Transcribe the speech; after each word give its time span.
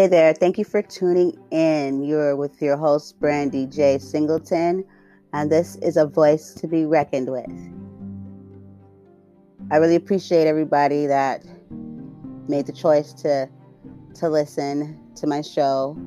Hey 0.00 0.06
there, 0.06 0.32
thank 0.32 0.56
you 0.56 0.64
for 0.64 0.80
tuning 0.80 1.36
in. 1.50 2.02
You're 2.02 2.34
with 2.34 2.62
your 2.62 2.78
host, 2.78 3.20
Brandy 3.20 3.66
J. 3.66 3.98
Singleton, 3.98 4.82
and 5.34 5.52
this 5.52 5.76
is 5.82 5.98
a 5.98 6.06
voice 6.06 6.54
to 6.54 6.66
be 6.66 6.86
reckoned 6.86 7.30
with. 7.30 7.50
I 9.70 9.76
really 9.76 9.96
appreciate 9.96 10.46
everybody 10.46 11.04
that 11.04 11.44
made 12.48 12.64
the 12.64 12.72
choice 12.72 13.12
to 13.24 13.46
to 14.14 14.28
listen 14.30 14.98
to 15.16 15.26
my 15.26 15.42
show. 15.42 15.98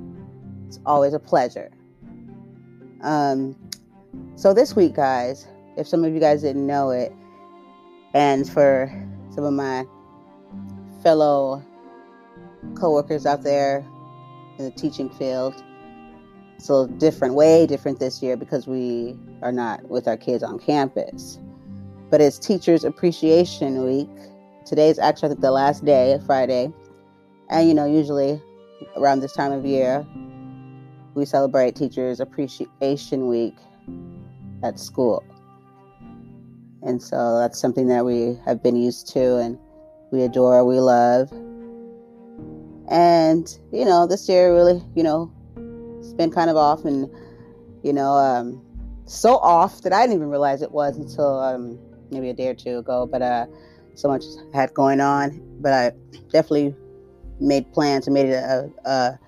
It's 0.65 0.79
always 0.87 1.13
a 1.13 1.19
pleasure. 1.19 1.69
Um, 3.01 3.55
so 4.35 4.55
this 4.55 4.75
week, 4.75 4.95
guys, 4.95 5.47
if 5.77 5.87
some 5.87 6.03
of 6.03 6.15
you 6.15 6.19
guys 6.19 6.41
didn't 6.41 6.65
know 6.65 6.89
it, 6.89 7.13
and 8.15 8.49
for 8.49 8.91
some 9.29 9.43
of 9.43 9.53
my 9.53 9.85
fellow 11.03 11.63
coworkers 12.75 13.25
out 13.25 13.43
there 13.43 13.85
in 14.57 14.65
the 14.65 14.71
teaching 14.71 15.09
field. 15.09 15.55
So 16.57 16.83
it's 16.83 16.93
a 16.93 16.97
different, 16.97 17.33
way 17.35 17.65
different 17.65 17.99
this 17.99 18.21
year 18.21 18.37
because 18.37 18.67
we 18.67 19.17
are 19.41 19.51
not 19.51 19.89
with 19.89 20.07
our 20.07 20.17
kids 20.17 20.43
on 20.43 20.59
campus. 20.59 21.39
But 22.09 22.21
it's 22.21 22.37
Teachers 22.39 22.83
Appreciation 22.83 23.83
Week. 23.83 24.09
Today's 24.65 24.99
actually 24.99 25.27
I 25.27 25.29
think 25.29 25.41
the 25.41 25.51
last 25.51 25.83
day, 25.83 26.19
Friday. 26.25 26.71
And 27.49 27.67
you 27.67 27.73
know, 27.73 27.85
usually 27.85 28.41
around 28.95 29.19
this 29.19 29.33
time 29.33 29.51
of 29.51 29.65
year, 29.65 30.05
we 31.15 31.25
celebrate 31.25 31.75
Teachers 31.75 32.19
Appreciation 32.19 33.27
Week 33.27 33.55
at 34.63 34.79
school. 34.79 35.23
And 36.81 37.01
so 37.01 37.39
that's 37.39 37.59
something 37.59 37.87
that 37.87 38.05
we 38.05 38.37
have 38.45 38.61
been 38.61 38.75
used 38.75 39.07
to 39.13 39.37
and 39.37 39.57
we 40.11 40.23
adore, 40.23 40.65
we 40.65 40.79
love. 40.79 41.31
And, 42.89 43.47
you 43.71 43.85
know, 43.85 44.05
this 44.07 44.27
year 44.27 44.53
really, 44.53 44.81
you 44.95 45.03
know, 45.03 45.31
it's 45.99 46.13
been 46.13 46.31
kind 46.31 46.49
of 46.49 46.57
off 46.57 46.85
and, 46.85 47.09
you 47.83 47.93
know, 47.93 48.13
um, 48.13 48.61
so 49.05 49.37
off 49.37 49.81
that 49.81 49.93
I 49.93 50.01
didn't 50.01 50.15
even 50.15 50.29
realize 50.29 50.61
it 50.61 50.71
was 50.71 50.97
until 50.97 51.39
um, 51.39 51.79
maybe 52.11 52.29
a 52.29 52.33
day 52.33 52.47
or 52.47 52.53
two 52.53 52.77
ago. 52.77 53.07
But 53.09 53.21
uh, 53.21 53.45
so 53.95 54.07
much 54.07 54.23
had 54.53 54.73
going 54.73 55.01
on. 55.01 55.41
But 55.61 55.73
I 55.73 55.91
definitely 56.31 56.75
made 57.39 57.71
plans 57.73 58.07
and 58.07 58.13
made 58.13 58.27
it 58.27 58.43
a, 58.43 58.69
a 58.85 59.19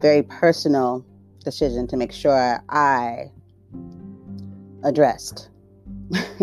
very 0.00 0.22
personal 0.22 1.04
decision 1.44 1.86
to 1.88 1.96
make 1.96 2.12
sure 2.12 2.62
I 2.68 3.30
addressed 4.84 5.50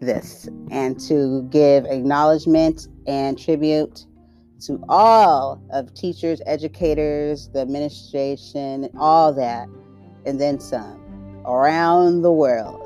this 0.00 0.48
and 0.70 0.98
to 1.00 1.42
give 1.50 1.84
acknowledgement 1.86 2.88
and 3.06 3.38
tribute 3.38 4.06
to 4.66 4.82
all 4.88 5.60
of 5.70 5.92
teachers, 5.94 6.40
educators, 6.46 7.48
the 7.48 7.60
administration, 7.60 8.88
all 8.98 9.32
that, 9.32 9.68
and 10.24 10.40
then 10.40 10.60
some 10.60 11.00
around 11.46 12.22
the 12.22 12.30
world 12.30 12.80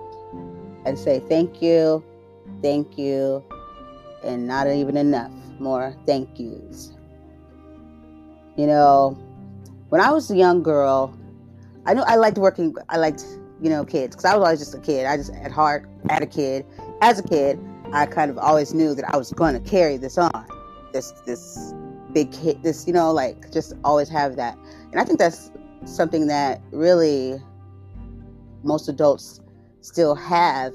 and 0.86 0.98
say 0.98 1.20
thank 1.28 1.60
you, 1.60 2.02
thank 2.62 2.96
you, 2.96 3.44
and 4.24 4.46
not 4.46 4.66
even 4.66 4.96
enough 4.96 5.32
more 5.58 5.94
thank 6.06 6.38
yous. 6.38 6.92
You 8.56 8.66
know, 8.66 9.10
when 9.90 10.00
I 10.00 10.10
was 10.10 10.30
a 10.30 10.36
young 10.36 10.62
girl, 10.62 11.14
I 11.84 11.94
knew 11.94 12.02
I 12.02 12.16
liked 12.16 12.38
working, 12.38 12.74
I 12.88 12.96
liked, 12.96 13.24
you 13.60 13.68
know, 13.68 13.84
kids, 13.84 14.16
because 14.16 14.24
I 14.24 14.34
was 14.34 14.44
always 14.44 14.58
just 14.58 14.74
a 14.74 14.80
kid. 14.80 15.06
I 15.06 15.16
just, 15.16 15.32
at 15.34 15.52
heart, 15.52 15.88
at 16.08 16.22
a 16.22 16.26
kid, 16.26 16.64
as 17.02 17.18
a 17.18 17.22
kid, 17.22 17.58
I 17.92 18.06
kind 18.06 18.30
of 18.30 18.38
always 18.38 18.72
knew 18.72 18.94
that 18.94 19.04
I 19.12 19.16
was 19.16 19.32
going 19.32 19.54
to 19.54 19.70
carry 19.70 19.96
this 19.98 20.16
on 20.16 20.46
this 20.96 21.12
this 21.26 21.74
big 22.12 22.32
kid 22.32 22.62
this 22.62 22.86
you 22.86 22.92
know 22.92 23.12
like 23.12 23.52
just 23.52 23.74
always 23.84 24.08
have 24.08 24.36
that. 24.36 24.56
And 24.90 25.00
i 25.00 25.04
think 25.04 25.18
that's 25.18 25.50
something 25.84 26.26
that 26.28 26.62
really 26.72 27.38
most 28.64 28.88
adults 28.88 29.40
still 29.82 30.14
have. 30.16 30.72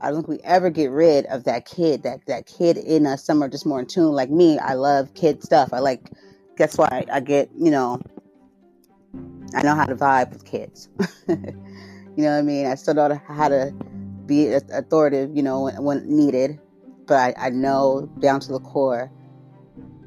I 0.00 0.10
don't 0.10 0.24
think 0.24 0.28
we 0.28 0.40
ever 0.40 0.70
get 0.70 0.90
rid 0.90 1.26
of 1.26 1.44
that 1.44 1.64
kid 1.66 2.02
that 2.04 2.26
that 2.26 2.46
kid 2.46 2.76
in 2.76 3.06
us 3.06 3.24
some 3.24 3.42
are 3.42 3.48
just 3.48 3.66
more 3.66 3.80
in 3.80 3.86
tune. 3.86 4.12
Like 4.12 4.30
me 4.30 4.58
i 4.58 4.74
love 4.74 5.14
kid 5.14 5.42
stuff. 5.42 5.70
I 5.72 5.80
like 5.80 6.10
guess 6.56 6.78
why? 6.78 6.88
I, 6.90 7.16
I 7.16 7.20
get 7.20 7.50
you 7.58 7.70
know 7.70 8.00
i 9.54 9.62
know 9.62 9.74
how 9.74 9.86
to 9.86 9.96
vibe 9.96 10.30
with 10.32 10.44
kids. 10.44 10.88
You 12.14 12.24
know 12.24 12.32
what 12.32 12.40
i 12.40 12.42
mean? 12.42 12.66
I 12.66 12.74
still 12.74 12.92
know 12.92 13.18
how 13.26 13.48
to 13.48 13.72
be 14.26 14.52
authoritative 14.52 15.34
you 15.34 15.42
know 15.42 15.62
when, 15.62 15.82
when 15.82 16.16
needed. 16.16 16.60
But 17.06 17.38
I, 17.38 17.46
I 17.46 17.50
know 17.50 18.06
down 18.20 18.40
to 18.40 18.52
the 18.52 18.60
core 18.60 19.10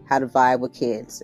how 0.08 0.20
to 0.20 0.28
vibe 0.28 0.60
with 0.60 0.74
kids, 0.74 1.24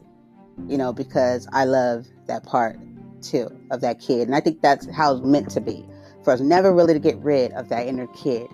you 0.67 0.77
know, 0.77 0.93
because 0.93 1.47
I 1.51 1.65
love 1.65 2.07
that 2.27 2.43
part 2.43 2.79
too 3.21 3.49
of 3.71 3.81
that 3.81 3.99
kid. 3.99 4.27
And 4.27 4.35
I 4.35 4.39
think 4.39 4.61
that's 4.61 4.89
how 4.91 5.15
it's 5.15 5.25
meant 5.25 5.49
to 5.51 5.61
be 5.61 5.85
for 6.23 6.33
us 6.33 6.39
never 6.39 6.73
really 6.73 6.93
to 6.93 6.99
get 6.99 7.17
rid 7.17 7.51
of 7.53 7.69
that 7.69 7.87
inner 7.87 8.07
kid. 8.07 8.47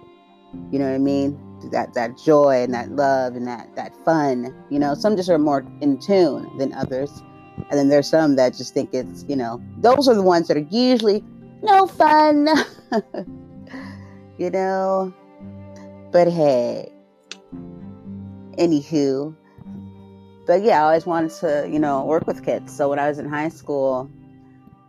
You 0.71 0.79
know 0.79 0.85
what 0.85 0.95
I 0.95 0.99
mean? 0.99 1.43
That 1.71 1.93
that 1.95 2.17
joy 2.17 2.63
and 2.63 2.73
that 2.73 2.91
love 2.91 3.35
and 3.35 3.47
that 3.47 3.75
that 3.75 3.95
fun. 4.05 4.55
You 4.69 4.79
know, 4.79 4.93
some 4.93 5.15
just 5.15 5.29
are 5.29 5.37
more 5.37 5.65
in 5.81 5.99
tune 5.99 6.57
than 6.57 6.73
others. 6.73 7.11
And 7.69 7.77
then 7.77 7.89
there's 7.89 8.07
some 8.07 8.35
that 8.35 8.55
just 8.55 8.73
think 8.73 8.93
it's, 8.93 9.25
you 9.27 9.35
know, 9.35 9.61
those 9.79 10.07
are 10.07 10.13
the 10.13 10.21
ones 10.21 10.47
that 10.47 10.57
are 10.57 10.67
usually 10.69 11.23
no 11.63 11.87
fun. 11.87 12.47
you 14.37 14.49
know? 14.51 15.13
But 16.11 16.27
hey, 16.29 16.91
anywho, 18.57 19.35
but 20.47 20.63
yeah, 20.63 20.81
I 20.81 20.85
always 20.85 21.05
wanted 21.05 21.31
to, 21.41 21.69
you 21.69 21.77
know, 21.77 22.05
work 22.05 22.25
with 22.25 22.43
kids. 22.43 22.75
So 22.75 22.89
when 22.89 22.99
I 22.99 23.09
was 23.09 23.19
in 23.19 23.29
high 23.29 23.49
school, 23.49 24.09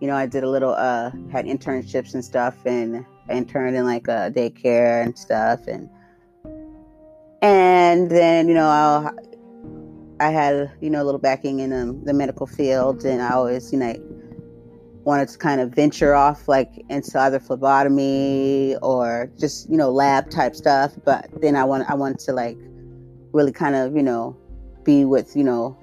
you 0.00 0.06
know, 0.06 0.14
I 0.14 0.26
did 0.26 0.44
a 0.44 0.48
little, 0.48 0.70
uh, 0.70 1.10
had 1.32 1.44
internships 1.44 2.14
and 2.14 2.24
stuff, 2.24 2.54
and 2.64 3.04
I 3.28 3.32
interned 3.32 3.76
in 3.76 3.84
like 3.84 4.06
a 4.06 4.32
daycare 4.34 5.02
and 5.02 5.19
stuff, 5.19 5.66
and 5.66 5.91
and 7.42 8.08
then 8.10 8.48
you 8.48 8.54
know, 8.54 8.69
I 8.69 9.10
I 10.20 10.30
had 10.30 10.70
you 10.80 10.91
know 10.91 11.02
a 11.02 11.06
little 11.06 11.20
backing 11.20 11.58
in 11.58 11.72
um, 11.72 12.04
the 12.04 12.14
medical 12.14 12.46
field, 12.46 13.04
and 13.04 13.20
I 13.20 13.30
always 13.30 13.72
you 13.72 13.78
know 13.80 13.94
wanted 15.04 15.28
to 15.28 15.38
kind 15.38 15.60
of 15.60 15.70
venture 15.70 16.14
off 16.14 16.46
like 16.46 16.84
into 16.88 17.19
either 17.19 17.40
phlebotomy 17.40 18.76
or 18.82 19.30
just 19.38 19.69
you 19.69 19.76
know 19.76 19.90
lab 19.90 20.30
type 20.30 20.54
stuff. 20.54 20.92
But 21.04 21.28
then 21.40 21.56
I 21.56 21.64
want 21.64 21.90
I 21.90 21.94
wanted 21.94 22.20
to 22.20 22.32
like 22.32 22.56
really 23.32 23.52
kind 23.52 23.75
of 23.75 23.96
you 23.96 24.02
know 24.04 24.36
be 24.88 25.04
with, 25.04 25.37
you 25.37 25.44
know, 25.44 25.76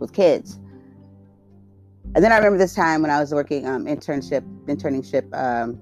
with 0.00 0.12
kids. 0.12 0.58
And 2.16 2.24
then 2.24 2.32
I 2.32 2.36
remember 2.36 2.58
this 2.58 2.74
time 2.74 3.00
when 3.00 3.12
I 3.12 3.20
was 3.20 3.32
working 3.32 3.64
um, 3.64 3.84
internship, 3.84 4.42
internship. 4.66 5.32
Um, 5.32 5.80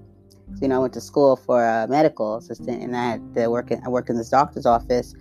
you 0.61 0.67
know, 0.67 0.75
I 0.75 0.79
went 0.79 0.93
to 0.93 1.01
school 1.01 1.35
for 1.35 1.65
a 1.65 1.87
medical 1.87 2.37
assistant, 2.37 2.83
and 2.83 2.95
I 2.95 3.11
had 3.11 3.35
to 3.35 3.49
work. 3.49 3.71
In, 3.71 3.81
I 3.83 3.89
worked 3.89 4.11
in 4.11 4.17
this 4.17 4.29
doctor's 4.29 4.67
office, 4.67 5.15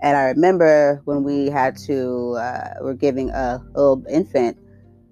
and 0.00 0.16
I 0.16 0.22
remember 0.24 1.02
when 1.04 1.22
we 1.22 1.50
had 1.50 1.76
to, 1.88 2.36
uh, 2.38 2.74
we're 2.80 2.94
giving 2.94 3.28
a 3.30 3.62
little 3.74 4.02
infant, 4.08 4.56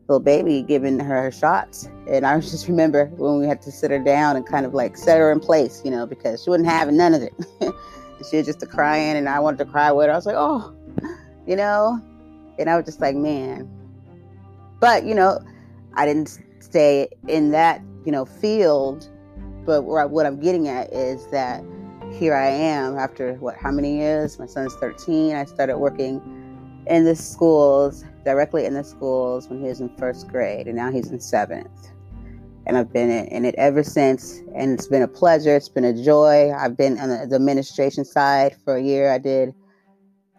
little 0.09 0.21
baby, 0.21 0.63
giving 0.63 0.99
her, 1.01 1.23
her 1.25 1.31
shots, 1.31 1.87
and 2.09 2.25
I 2.25 2.41
just 2.55 2.67
remember 2.67 3.07
when 3.17 3.41
we 3.41 3.47
had 3.47 3.61
to 3.63 3.71
sit 3.71 3.91
her 3.91 3.99
down 3.99 4.37
and 4.37 4.47
kind 4.47 4.65
of 4.65 4.73
like 4.73 4.97
set 4.97 5.19
her 5.19 5.31
in 5.31 5.39
place, 5.39 5.83
you 5.85 5.91
know, 5.91 6.07
because 6.07 6.43
she 6.43 6.49
wouldn't 6.49 6.69
have 6.69 6.91
none 6.91 7.13
of 7.13 7.23
it. 7.23 7.35
she 8.31 8.39
was 8.39 8.47
just 8.47 8.63
a 8.63 8.67
crying, 8.67 9.17
and 9.19 9.29
I 9.29 9.39
wanted 9.39 9.59
to 9.59 9.67
cry 9.67 9.93
with 9.93 10.07
her. 10.07 10.13
I 10.13 10.17
was 10.17 10.25
like, 10.25 10.37
oh, 10.39 10.75
you 11.47 11.57
know? 11.57 12.01
And 12.59 12.69
I 12.71 12.77
was 12.77 12.85
just 12.85 13.01
like, 13.01 13.17
man. 13.17 13.69
But, 14.81 15.05
you 15.05 15.15
know, 15.15 15.41
I 15.95 16.07
didn't 16.07 16.41
stay 16.61 17.09
in 17.29 17.51
that, 17.53 17.83
you 18.05 18.13
know, 18.13 18.25
field. 18.25 19.09
But 19.65 19.83
what 19.83 20.27
I'm 20.27 20.41
getting 20.41 20.69
at 20.69 20.93
is 20.93 21.27
that 21.29 21.65
here 22.13 22.35
I 22.35 22.49
am 22.49 22.99
after 22.99 23.35
what, 23.35 23.57
how 23.57 23.71
many 23.71 23.97
years? 23.99 24.39
My 24.39 24.47
son's 24.47 24.75
13. 24.77 25.35
I 25.35 25.45
started 25.45 25.79
working 25.79 26.21
in 26.89 27.05
the 27.05 27.15
schools, 27.15 28.05
directly 28.25 28.65
in 28.65 28.75
the 28.75 28.83
schools 28.83 29.49
when 29.49 29.61
he 29.61 29.69
was 29.69 29.81
in 29.81 29.89
first 29.97 30.29
grade, 30.29 30.67
and 30.67 30.77
now 30.77 30.91
he's 30.91 31.11
in 31.11 31.21
seventh. 31.21 31.93
and 32.67 32.77
I've 32.77 32.93
been 32.93 33.11
in 33.11 33.45
it 33.45 33.55
ever 33.57 33.83
since. 33.83 34.41
And 34.55 34.73
it's 34.73 34.87
been 34.87 35.03
a 35.03 35.09
pleasure. 35.09 35.57
It's 35.57 35.69
been 35.69 35.85
a 35.85 35.93
joy. 35.93 36.53
I've 36.53 36.77
been 36.77 36.99
on 36.99 37.09
the, 37.09 37.27
the 37.29 37.37
administration 37.37 38.05
side 38.05 38.57
for 38.65 38.77
a 38.77 38.83
year. 38.83 39.11
I 39.11 39.19
did 39.19 39.55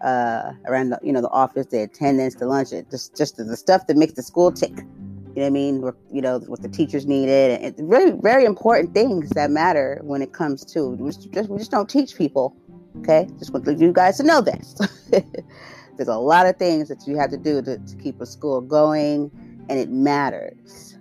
uh, 0.04 0.52
around 0.66 0.90
the, 0.90 1.00
you 1.02 1.14
know 1.14 1.22
the 1.22 1.30
office, 1.30 1.68
the 1.68 1.82
attendance, 1.82 2.36
the 2.36 2.46
lunch, 2.46 2.70
just 2.92 3.16
just 3.16 3.38
the 3.38 3.58
stuff 3.58 3.88
that 3.88 3.98
makes 3.98 4.14
the 4.14 4.24
school 4.24 4.52
tick. 4.52 4.72
You 4.76 5.40
know 5.40 5.42
what 5.42 5.48
I 5.48 5.50
mean? 5.50 5.92
You 6.12 6.22
know 6.22 6.40
what 6.40 6.62
the 6.62 6.70
teachers 6.70 7.08
needed, 7.08 7.62
it's 7.64 7.82
very 7.82 8.12
very 8.12 8.46
important 8.46 8.94
things 8.94 9.30
that 9.32 9.50
matter 9.50 10.00
when 10.04 10.22
it 10.22 10.34
comes 10.34 10.64
to 10.74 10.90
we 10.90 11.10
just 11.10 11.50
we 11.50 11.58
just 11.58 11.72
don't 11.72 11.90
teach 11.90 12.16
people. 12.16 12.56
Okay, 13.00 13.28
just 13.40 13.52
want 13.52 13.66
you 13.80 13.92
guys 13.92 14.18
to 14.18 14.24
know 14.24 14.42
this. 14.42 14.78
There's 15.98 16.10
a 16.10 16.18
lot 16.18 16.46
of 16.48 16.58
things 16.58 16.90
that 16.90 17.08
you 17.08 17.18
have 17.18 17.32
to 17.32 17.38
do 17.38 17.62
to, 17.62 17.78
to 17.78 17.96
keep 17.98 18.20
a 18.22 18.26
school 18.26 18.62
going, 18.62 19.32
and 19.70 19.80
it 19.80 19.90
matters. 19.90 20.98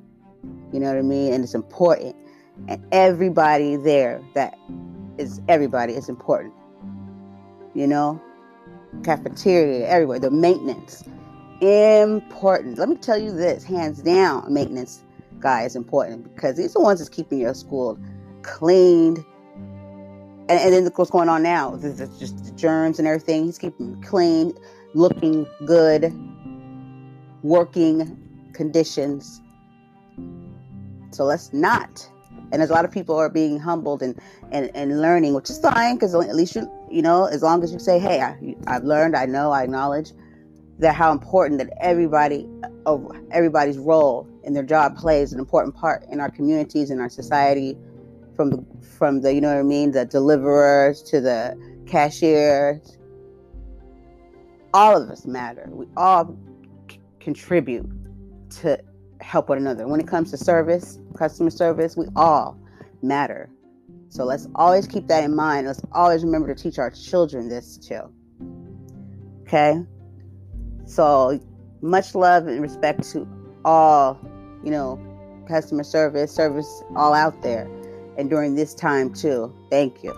You 0.73 0.81
know 0.81 0.89
what 0.89 0.97
I 0.97 1.03
mean? 1.03 1.33
And 1.33 1.45
it's 1.45 1.55
important. 1.55 2.17
And 2.69 2.83
everybody 2.93 3.77
there 3.77 4.23
that 4.35 4.57
is 5.19 5.41
everybody 5.49 5.95
is 5.95 6.09
important. 6.09 6.55
You 7.75 7.87
know? 7.87 8.21
Cafeteria, 9.05 9.89
everywhere, 9.89 10.19
the 10.19 10.31
maintenance. 10.31 11.05
Important. 11.61 12.79
Let 12.79 12.89
me 12.89 12.97
tell 12.97 13.19
you 13.19 13.33
this, 13.33 13.65
hands 13.65 14.03
down, 14.03 14.53
maintenance 14.53 15.03
guy 15.39 15.65
is 15.65 15.77
important 15.77 16.35
because 16.35 16.57
these 16.57 16.71
are 16.71 16.81
the 16.81 16.81
ones 16.81 17.01
that's 17.01 17.09
keeping 17.09 17.39
your 17.39 17.55
school 17.55 17.99
cleaned. 18.43 19.25
And, 20.49 20.51
and 20.51 20.73
then 20.73 20.93
what's 20.95 21.11
going 21.11 21.29
on 21.29 21.43
now? 21.43 21.77
There's 21.77 21.99
just 22.19 22.45
the 22.45 22.53
germs 22.53 22.99
and 22.99 23.07
everything. 23.07 23.45
He's 23.45 23.59
keeping 23.59 24.01
clean, 24.03 24.53
looking 24.95 25.47
good, 25.67 26.13
working 27.43 28.19
conditions 28.53 29.43
so 31.15 31.25
let's 31.25 31.53
not. 31.53 32.09
And 32.53 32.63
as 32.63 32.71
a 32.71 32.73
lot 32.73 32.85
of 32.85 32.91
people 32.91 33.17
are 33.17 33.29
being 33.29 33.59
humbled 33.59 34.03
and, 34.03 34.19
and, 34.51 34.71
and 34.75 35.01
learning, 35.01 35.35
which 35.35 35.51
is 35.51 35.59
fine, 35.59 35.97
because 35.97 36.15
at 36.15 36.35
least 36.35 36.55
you, 36.55 36.71
you 36.93 37.03
know, 37.03 37.25
as 37.25 37.43
long 37.43 37.65
as 37.65 37.73
you 37.73 37.79
say, 37.79 37.99
hey, 37.99 38.21
I, 38.21 38.55
I've 38.67 38.85
learned, 38.85 39.17
I 39.17 39.25
know, 39.27 39.51
I 39.51 39.63
acknowledge 39.63 40.13
that 40.79 40.95
how 40.95 41.11
important 41.11 41.59
that 41.59 41.73
everybody, 41.81 42.47
of 42.87 43.11
everybody's 43.31 43.79
role 43.79 44.29
in 44.45 44.53
their 44.53 44.63
job 44.63 44.97
plays 44.97 45.33
an 45.33 45.39
important 45.39 45.75
part 45.75 46.05
in 46.11 46.21
our 46.21 46.31
communities, 46.31 46.91
in 46.91 47.01
our 47.01 47.09
society, 47.09 47.77
from 48.37 48.51
the, 48.51 48.65
from 48.99 49.21
the, 49.23 49.33
you 49.33 49.41
know 49.41 49.49
what 49.49 49.59
I 49.59 49.63
mean, 49.63 49.93
the 49.93 50.05
deliverers 50.05 51.03
to 51.05 51.21
the 51.21 51.57
cashiers. 51.87 52.99
All 54.75 54.97
of 55.01 55.09
us 55.11 55.27
matter. 55.27 55.69
We 55.71 55.87
all 55.97 56.37
c- 56.91 56.99
contribute 57.21 57.89
to 58.61 58.79
help 59.21 59.49
one 59.49 59.59
another. 59.59 59.87
When 59.87 60.01
it 60.01 60.09
comes 60.09 60.31
to 60.31 60.37
service, 60.37 60.99
customer 61.17 61.51
service, 61.51 61.97
we 61.97 62.07
all 62.17 62.59
matter. 63.03 63.49
So 64.09 64.25
let's 64.25 64.47
always 64.55 64.87
keep 64.87 65.07
that 65.07 65.25
in 65.25 65.35
mind. 65.35 65.67
Let's 65.67 65.81
always 65.93 66.23
remember 66.23 66.55
to 66.55 66.63
teach 66.63 66.79
our 66.79 66.91
children 66.91 67.49
this 67.49 67.79
too. 67.79 68.03
Okay? 69.43 69.83
So 70.85 71.41
much 71.81 72.15
love 72.15 72.47
and 72.47 72.61
respect 72.61 73.11
to 73.13 73.27
all, 73.65 74.21
you 74.63 74.71
know, 74.71 75.01
customer 75.49 75.83
service, 75.83 76.31
service 76.31 76.83
all 76.95 77.15
out 77.15 77.43
there. 77.43 77.71
And 78.19 78.29
during 78.29 78.55
this 78.55 78.75
time 78.75 79.15
too. 79.15 79.55
Thank 79.71 80.03
you. 80.03 80.15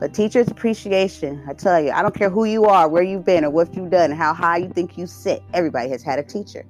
But 0.00 0.14
teachers' 0.14 0.48
appreciation, 0.48 1.44
I 1.48 1.54
tell 1.54 1.80
you, 1.80 1.90
I 1.90 2.02
don't 2.02 2.14
care 2.14 2.30
who 2.30 2.44
you 2.44 2.64
are, 2.66 2.88
where 2.88 3.02
you've 3.02 3.24
been, 3.24 3.44
or 3.44 3.50
what 3.50 3.74
you've 3.74 3.90
done, 3.90 4.12
how 4.12 4.32
high 4.32 4.58
you 4.58 4.68
think 4.68 4.96
you 4.96 5.06
sit. 5.06 5.42
Everybody 5.52 5.90
has 5.90 6.02
had 6.02 6.18
a 6.18 6.22
teacher. 6.22 6.64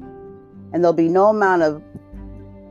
And 0.00 0.84
there'll 0.84 0.92
be 0.92 1.08
no 1.08 1.26
amount 1.26 1.62
of 1.62 1.82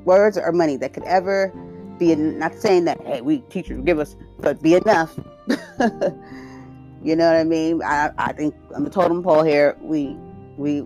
words 0.08 0.38
or 0.38 0.52
money 0.52 0.78
that 0.78 0.94
could 0.94 1.04
ever 1.04 1.54
be 2.00 2.16
not 2.16 2.56
saying 2.56 2.86
that 2.86 3.00
hey 3.06 3.22
we 3.22 3.40
teachers 3.50 3.80
give 3.86 4.00
us 4.00 4.16
but 4.40 4.62
be 4.62 4.74
enough. 4.76 5.20
You 7.04 7.16
know 7.16 7.28
what 7.28 7.38
i 7.38 7.44
mean? 7.44 7.82
I 7.84 8.12
i 8.18 8.34
think 8.34 8.56
on 8.76 8.84
the 8.84 8.90
totem 8.90 9.24
pole 9.24 9.44
here. 9.44 9.78
We 9.82 10.18
we 10.58 10.86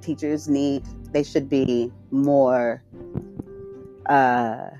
teachers 0.00 0.48
need 0.48 0.84
they 1.12 1.22
should 1.22 1.48
be 1.48 1.90
more 2.10 2.82
uh 4.06 4.70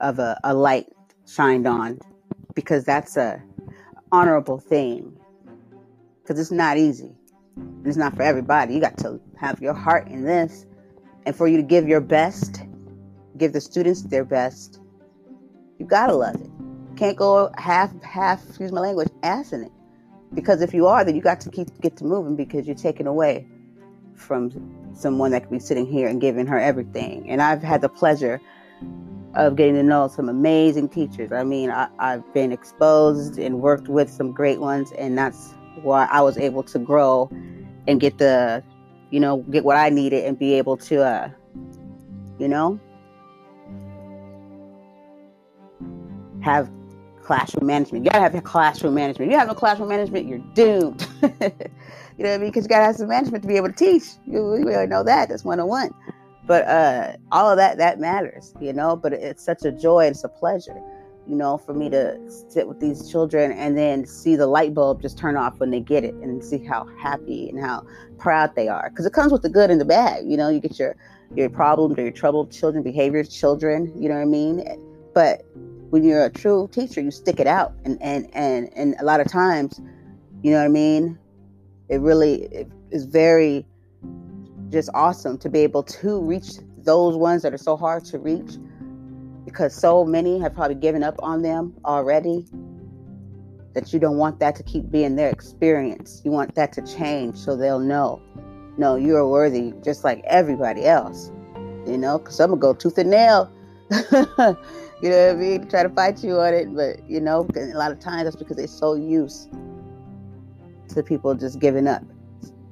of 0.00 0.18
a, 0.18 0.38
a 0.44 0.52
light 0.54 0.92
shined 1.26 1.66
on 1.66 1.98
because 2.54 2.84
that's 2.84 3.16
a 3.16 3.42
honorable 4.12 4.58
thing. 4.58 5.18
Because 6.22 6.38
it's 6.38 6.52
not 6.52 6.76
easy. 6.76 7.16
It's 7.84 7.96
not 7.96 8.14
for 8.14 8.22
everybody. 8.22 8.74
You 8.74 8.80
got 8.80 8.98
to 8.98 9.20
have 9.36 9.60
your 9.60 9.74
heart 9.74 10.08
in 10.08 10.24
this. 10.24 10.66
And 11.26 11.34
for 11.34 11.48
you 11.48 11.56
to 11.56 11.62
give 11.62 11.88
your 11.88 12.00
best, 12.00 12.62
give 13.36 13.52
the 13.52 13.60
students 13.60 14.02
their 14.02 14.24
best, 14.24 14.80
you 15.78 15.86
gotta 15.86 16.14
love 16.14 16.36
it. 16.36 16.50
Can't 16.96 17.16
go 17.16 17.50
half 17.56 17.90
half, 18.02 18.46
excuse 18.46 18.72
my 18.72 18.80
language, 18.80 19.08
assing 19.22 19.66
it. 19.66 19.72
Because 20.32 20.60
if 20.62 20.74
you 20.74 20.86
are, 20.86 21.04
then 21.04 21.14
you 21.14 21.22
got 21.22 21.40
to 21.40 21.50
keep 21.50 21.68
get 21.80 21.96
to 21.98 22.04
moving 22.04 22.36
because 22.36 22.66
you're 22.66 22.76
taking 22.76 23.06
away 23.06 23.46
from 24.14 24.50
someone 24.94 25.30
that 25.32 25.42
could 25.42 25.50
be 25.50 25.58
sitting 25.58 25.86
here 25.86 26.08
and 26.08 26.20
giving 26.20 26.46
her 26.46 26.58
everything. 26.58 27.28
And 27.28 27.42
I've 27.42 27.62
had 27.62 27.80
the 27.80 27.88
pleasure 27.88 28.40
of 29.34 29.56
getting 29.56 29.74
to 29.74 29.82
know 29.82 30.08
some 30.08 30.28
amazing 30.28 30.88
teachers. 30.88 31.32
I 31.32 31.42
mean, 31.44 31.70
I, 31.70 31.88
have 31.98 32.34
been 32.34 32.52
exposed 32.52 33.38
and 33.38 33.60
worked 33.60 33.88
with 33.88 34.08
some 34.08 34.32
great 34.32 34.60
ones, 34.60 34.92
and 34.92 35.18
that's 35.18 35.54
why 35.82 36.06
I 36.10 36.20
was 36.20 36.38
able 36.38 36.62
to 36.64 36.78
grow 36.78 37.28
and 37.86 38.00
get 38.00 38.18
the, 38.18 38.62
you 39.14 39.20
know, 39.20 39.36
get 39.48 39.64
what 39.64 39.76
I 39.76 39.90
needed 39.90 40.24
and 40.24 40.36
be 40.36 40.54
able 40.54 40.76
to, 40.78 41.04
uh, 41.04 41.28
you 42.40 42.48
know, 42.48 42.80
have 46.42 46.68
classroom 47.22 47.64
management. 47.64 48.04
You 48.04 48.10
gotta 48.10 48.28
have 48.28 48.42
classroom 48.42 48.94
management. 48.94 49.30
You 49.30 49.38
have 49.38 49.46
no 49.46 49.54
classroom 49.54 49.88
management, 49.88 50.26
you're 50.26 50.40
doomed. 50.54 51.06
you 51.22 51.28
know 51.30 51.38
what 51.38 52.26
I 52.26 52.38
mean? 52.38 52.48
Because 52.48 52.64
you 52.64 52.68
gotta 52.68 52.86
have 52.86 52.96
some 52.96 53.06
management 53.06 53.42
to 53.42 53.48
be 53.48 53.54
able 53.54 53.68
to 53.68 53.74
teach. 53.74 54.02
You, 54.26 54.56
you 54.56 54.66
really 54.66 54.88
know 54.88 55.04
that. 55.04 55.28
That's 55.28 55.44
one 55.44 55.60
on 55.60 55.68
one. 55.68 55.90
But 56.44 56.66
uh, 56.66 57.16
all 57.30 57.48
of 57.48 57.56
that 57.56 57.78
that 57.78 58.00
matters, 58.00 58.52
you 58.60 58.72
know. 58.72 58.96
But 58.96 59.12
it's 59.12 59.44
such 59.44 59.64
a 59.64 59.70
joy. 59.70 60.06
It's 60.06 60.24
a 60.24 60.28
pleasure 60.28 60.82
you 61.26 61.34
know, 61.34 61.56
for 61.56 61.72
me 61.72 61.88
to 61.90 62.18
sit 62.48 62.68
with 62.68 62.80
these 62.80 63.10
children 63.10 63.52
and 63.52 63.78
then 63.78 64.04
see 64.06 64.36
the 64.36 64.46
light 64.46 64.74
bulb 64.74 65.00
just 65.00 65.16
turn 65.16 65.36
off 65.36 65.58
when 65.58 65.70
they 65.70 65.80
get 65.80 66.04
it 66.04 66.14
and 66.14 66.44
see 66.44 66.62
how 66.62 66.86
happy 66.98 67.48
and 67.48 67.60
how 67.60 67.86
proud 68.18 68.54
they 68.54 68.68
are. 68.68 68.90
Because 68.90 69.06
it 69.06 69.12
comes 69.12 69.32
with 69.32 69.42
the 69.42 69.48
good 69.48 69.70
and 69.70 69.80
the 69.80 69.84
bad. 69.84 70.26
You 70.26 70.36
know, 70.36 70.48
you 70.48 70.60
get 70.60 70.78
your 70.78 70.96
your 71.34 71.48
problems 71.48 71.98
or 71.98 72.02
your 72.02 72.12
troubled 72.12 72.52
children, 72.52 72.82
behaviors, 72.82 73.28
children. 73.28 73.92
You 74.00 74.08
know 74.08 74.16
what 74.16 74.22
I 74.22 74.26
mean? 74.26 74.64
But 75.14 75.44
when 75.90 76.04
you're 76.04 76.24
a 76.24 76.30
true 76.30 76.68
teacher, 76.72 77.00
you 77.00 77.10
stick 77.10 77.40
it 77.40 77.46
out, 77.46 77.72
and 77.84 78.00
and 78.02 78.28
and 78.34 78.68
and 78.76 78.94
a 79.00 79.04
lot 79.04 79.20
of 79.20 79.28
times, 79.28 79.80
you 80.42 80.50
know 80.50 80.58
what 80.58 80.66
I 80.66 80.68
mean. 80.68 81.18
It 81.88 82.00
really 82.00 82.42
it 82.44 82.68
is 82.90 83.06
very 83.06 83.66
just 84.70 84.90
awesome 84.94 85.38
to 85.38 85.48
be 85.48 85.60
able 85.60 85.82
to 85.82 86.20
reach 86.20 86.58
those 86.78 87.16
ones 87.16 87.42
that 87.42 87.54
are 87.54 87.58
so 87.58 87.76
hard 87.76 88.04
to 88.04 88.18
reach 88.18 88.58
because 89.44 89.74
so 89.74 90.04
many 90.04 90.38
have 90.38 90.54
probably 90.54 90.74
given 90.74 91.02
up 91.02 91.16
on 91.22 91.42
them 91.42 91.74
already 91.84 92.46
that 93.74 93.92
you 93.92 93.98
don't 93.98 94.16
want 94.16 94.38
that 94.38 94.54
to 94.56 94.62
keep 94.62 94.90
being 94.90 95.16
their 95.16 95.28
experience. 95.28 96.22
You 96.24 96.30
want 96.30 96.54
that 96.54 96.72
to 96.74 96.82
change 96.82 97.36
so 97.36 97.56
they'll 97.56 97.80
know, 97.80 98.22
no, 98.78 98.96
you're 98.96 99.28
worthy 99.28 99.72
just 99.84 100.04
like 100.04 100.22
everybody 100.26 100.86
else. 100.86 101.30
You 101.86 101.98
know, 101.98 102.18
because 102.18 102.40
I'm 102.40 102.50
to 102.50 102.56
go 102.56 102.72
tooth 102.72 102.96
and 102.96 103.10
nail. 103.10 103.52
you 103.90 104.00
know 104.10 104.56
what 105.02 105.12
I 105.12 105.34
mean? 105.34 105.68
Try 105.68 105.82
to 105.82 105.90
fight 105.90 106.24
you 106.24 106.40
on 106.40 106.54
it. 106.54 106.74
But, 106.74 107.08
you 107.08 107.20
know, 107.20 107.46
a 107.56 107.76
lot 107.76 107.92
of 107.92 108.00
times 108.00 108.24
that's 108.24 108.36
because 108.36 108.56
they're 108.56 108.66
so 108.66 108.94
used 108.94 109.50
to 110.88 111.02
people 111.02 111.34
just 111.34 111.58
giving 111.58 111.86
up. 111.86 112.02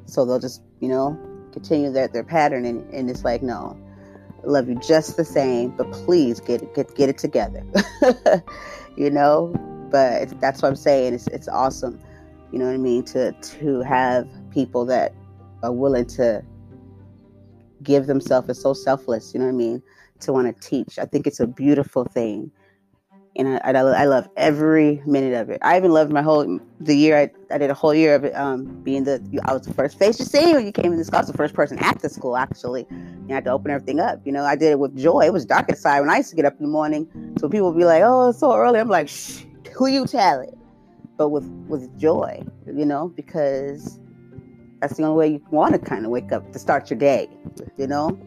So 0.06 0.24
they'll 0.24 0.38
just, 0.38 0.62
you 0.80 0.88
know, 0.88 1.18
continue 1.52 1.92
their, 1.92 2.08
their 2.08 2.24
pattern. 2.24 2.64
And, 2.64 2.88
and 2.94 3.10
it's 3.10 3.22
like, 3.22 3.42
no, 3.42 3.76
love 4.44 4.68
you 4.68 4.75
just 4.76 5.16
the 5.16 5.25
same, 5.25 5.70
but 5.70 5.90
please 5.92 6.40
get 6.40 6.62
it, 6.62 6.75
get 6.75 6.94
get 6.94 7.08
it 7.08 7.18
together. 7.18 7.64
you 8.96 9.11
know, 9.11 9.52
but 9.90 10.28
that's 10.40 10.62
what 10.62 10.68
I'm 10.68 10.76
saying. 10.76 11.14
It's 11.14 11.26
it's 11.28 11.49
awesome. 11.49 12.00
You 12.50 12.58
know 12.58 12.66
what 12.66 12.75
I 12.75 12.78
mean 12.78 13.04
to 13.04 13.32
to 13.32 13.80
have 13.82 14.28
people 14.50 14.84
that 14.87 15.14
are 15.62 15.72
willing 15.72 16.06
to 16.06 16.44
give 17.82 18.06
themselves 18.06 18.49
is 18.49 18.61
so 18.61 18.75
selfless. 18.75 19.32
You 19.32 19.40
know 19.40 19.46
what 19.46 19.52
I 19.52 19.56
mean 19.56 19.82
to 20.20 20.32
want 20.32 20.46
to 20.46 20.68
teach. 20.68 20.99
I 20.99 21.04
think 21.04 21.26
it's 21.26 21.40
a 21.40 21.46
beautiful 21.46 22.04
thing 22.04 22.50
and 23.36 23.48
I, 23.48 23.58
I, 23.58 23.72
I, 23.72 24.04
love 24.04 24.28
every 24.36 25.02
minute 25.06 25.34
of 25.34 25.48
it. 25.48 25.58
I 25.62 25.76
even 25.78 25.90
loved 25.90 26.12
my 26.12 26.22
whole 26.22 26.60
the 26.80 26.94
year 26.94 27.16
I, 27.16 27.30
I 27.50 27.58
did 27.58 27.70
a 27.70 27.74
whole 27.74 27.94
year 27.94 28.14
of 28.14 28.24
it 28.24 28.34
um, 28.34 28.64
being 28.82 29.04
the 29.04 29.22
I 29.44 29.54
was 29.54 29.62
the 29.62 29.72
first 29.72 29.98
face 29.98 30.18
you 30.18 30.24
see 30.26 30.54
when 30.54 30.66
you 30.66 30.72
came 30.72 30.92
in 30.92 30.98
the 30.98 31.04
school. 31.04 31.18
I 31.18 31.20
was 31.20 31.30
the 31.30 31.36
first 31.36 31.54
person 31.54 31.78
at 31.78 32.00
the 32.00 32.08
school 32.08 32.36
actually. 32.36 32.86
And 32.90 33.30
I 33.30 33.34
had 33.34 33.44
to 33.44 33.50
open 33.50 33.70
everything 33.70 34.00
up. 34.00 34.20
You 34.24 34.32
know, 34.32 34.44
I 34.44 34.56
did 34.56 34.72
it 34.72 34.78
with 34.78 34.96
joy. 34.96 35.22
It 35.22 35.32
was 35.32 35.46
dark 35.46 35.68
inside 35.68 36.00
when 36.00 36.10
I 36.10 36.18
used 36.18 36.30
to 36.30 36.36
get 36.36 36.44
up 36.44 36.56
in 36.58 36.64
the 36.64 36.70
morning. 36.70 37.08
So 37.38 37.48
people 37.48 37.72
would 37.72 37.78
be 37.78 37.84
like, 37.84 38.02
"Oh, 38.04 38.30
it's 38.30 38.40
so 38.40 38.54
early." 38.54 38.78
I'm 38.78 38.88
like, 38.88 39.08
Shh, 39.08 39.44
"Who 39.76 39.86
you 39.86 40.06
telling?" 40.06 40.58
But 41.16 41.30
with 41.30 41.48
with 41.68 41.98
joy, 41.98 42.44
you 42.66 42.84
know, 42.84 43.08
because 43.14 43.98
that's 44.80 44.96
the 44.96 45.04
only 45.04 45.16
way 45.16 45.32
you 45.34 45.42
want 45.50 45.72
to 45.72 45.78
kind 45.78 46.04
of 46.04 46.10
wake 46.10 46.32
up 46.32 46.52
to 46.52 46.58
start 46.58 46.90
your 46.90 46.98
day. 46.98 47.30
You 47.78 47.86
know, 47.86 48.18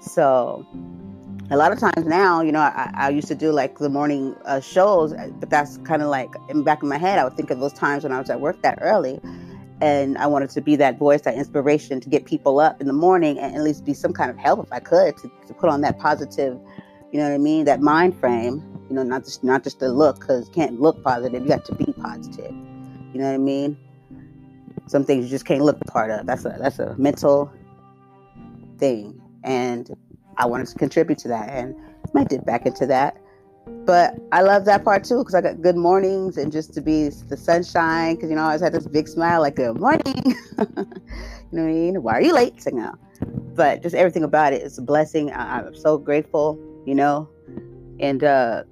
So 0.00 0.64
a 1.50 1.56
lot 1.56 1.72
of 1.72 1.78
times 1.78 2.04
now, 2.06 2.40
you 2.40 2.50
know, 2.50 2.60
I, 2.60 2.90
I 2.94 3.08
used 3.10 3.28
to 3.28 3.34
do 3.34 3.52
like 3.52 3.78
the 3.78 3.88
morning 3.88 4.34
uh, 4.44 4.60
shows, 4.60 5.14
but 5.38 5.48
that's 5.48 5.78
kind 5.78 6.02
of 6.02 6.08
like 6.08 6.30
in 6.48 6.58
the 6.58 6.62
back 6.64 6.82
of 6.82 6.88
my 6.88 6.98
head. 6.98 7.18
I 7.18 7.24
would 7.24 7.36
think 7.36 7.50
of 7.50 7.60
those 7.60 7.72
times 7.72 8.02
when 8.02 8.12
I 8.12 8.18
was 8.18 8.30
at 8.30 8.40
work 8.40 8.60
that 8.62 8.78
early, 8.80 9.20
and 9.80 10.18
I 10.18 10.26
wanted 10.26 10.50
to 10.50 10.60
be 10.60 10.74
that 10.76 10.98
voice, 10.98 11.20
that 11.22 11.34
inspiration 11.34 12.00
to 12.00 12.08
get 12.08 12.24
people 12.24 12.58
up 12.58 12.80
in 12.80 12.86
the 12.86 12.92
morning 12.92 13.38
and 13.38 13.54
at 13.54 13.62
least 13.62 13.84
be 13.84 13.94
some 13.94 14.12
kind 14.12 14.30
of 14.30 14.36
help 14.36 14.66
if 14.66 14.72
I 14.72 14.80
could 14.80 15.16
to, 15.18 15.30
to 15.46 15.54
put 15.54 15.70
on 15.70 15.82
that 15.82 15.98
positive, 15.98 16.58
you 17.12 17.20
know 17.20 17.28
what 17.28 17.34
I 17.34 17.38
mean, 17.38 17.64
that 17.66 17.80
mind 17.80 18.18
frame. 18.18 18.62
You 18.88 18.94
know, 18.94 19.02
not 19.02 19.24
just 19.24 19.42
not 19.42 19.64
just 19.64 19.80
the 19.80 19.88
look, 19.88 20.20
because 20.20 20.48
can't 20.50 20.80
look 20.80 21.02
positive. 21.02 21.42
You 21.42 21.48
got 21.48 21.64
to 21.64 21.74
be 21.74 21.92
positive. 22.00 22.52
You 22.52 23.20
know 23.20 23.26
what 23.26 23.34
I 23.34 23.38
mean? 23.38 23.76
Some 24.86 25.04
things 25.04 25.24
you 25.24 25.30
just 25.30 25.44
can't 25.44 25.62
look 25.62 25.80
part 25.86 26.12
of. 26.12 26.24
That's 26.24 26.44
a 26.44 26.56
that's 26.60 26.78
a 26.78 26.94
mental 26.96 27.52
thing, 28.78 29.20
and 29.42 29.90
I 30.38 30.46
wanted 30.46 30.66
to 30.68 30.74
contribute 30.74 31.18
to 31.18 31.28
that, 31.28 31.48
and 31.50 31.74
I 32.14 32.24
dip 32.24 32.44
back 32.44 32.66
into 32.66 32.86
that. 32.86 33.16
But 33.84 34.16
I 34.30 34.42
love 34.42 34.64
that 34.66 34.84
part 34.84 35.04
too 35.04 35.18
because 35.18 35.34
I 35.34 35.40
got 35.40 35.60
good 35.60 35.76
mornings 35.76 36.36
and 36.36 36.52
just 36.52 36.72
to 36.74 36.80
be 36.80 37.08
the 37.08 37.36
sunshine 37.36 38.14
because 38.14 38.30
you 38.30 38.36
know 38.36 38.42
I 38.42 38.46
always 38.46 38.60
had 38.60 38.72
this 38.72 38.86
big 38.86 39.08
smile 39.08 39.40
like 39.40 39.56
good 39.56 39.80
morning. 39.80 40.02
you 40.58 40.64
know 40.66 41.62
what 41.62 41.62
I 41.62 41.72
mean? 41.72 42.02
Why 42.02 42.14
are 42.14 42.22
you 42.22 42.32
late? 42.32 42.62
So 42.62 42.70
now, 42.70 42.94
but 43.54 43.82
just 43.82 43.94
everything 43.94 44.22
about 44.22 44.52
it 44.52 44.62
is 44.62 44.78
a 44.78 44.82
blessing. 44.82 45.32
I, 45.32 45.58
I'm 45.58 45.74
so 45.74 45.98
grateful, 45.98 46.58
you 46.86 46.94
know, 46.94 47.28
and 47.98 48.22
uh, 48.22 48.62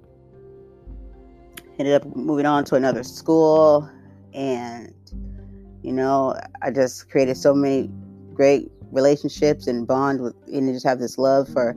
ended 1.78 1.94
up 1.94 2.14
moving 2.14 2.47
on 2.47 2.64
to 2.66 2.76
another 2.76 3.02
school, 3.02 3.90
and 4.33 4.94
you 5.83 5.92
know 5.92 6.37
I 6.62 6.71
just 6.71 7.11
created 7.11 7.37
so 7.37 7.52
many 7.52 7.90
great 8.33 8.71
relationships 8.94 9.66
and 9.66 9.86
bond 9.86 10.20
with 10.20 10.34
and 10.46 10.72
just 10.72 10.86
have 10.86 10.98
this 10.98 11.18
love 11.18 11.48
for 11.48 11.76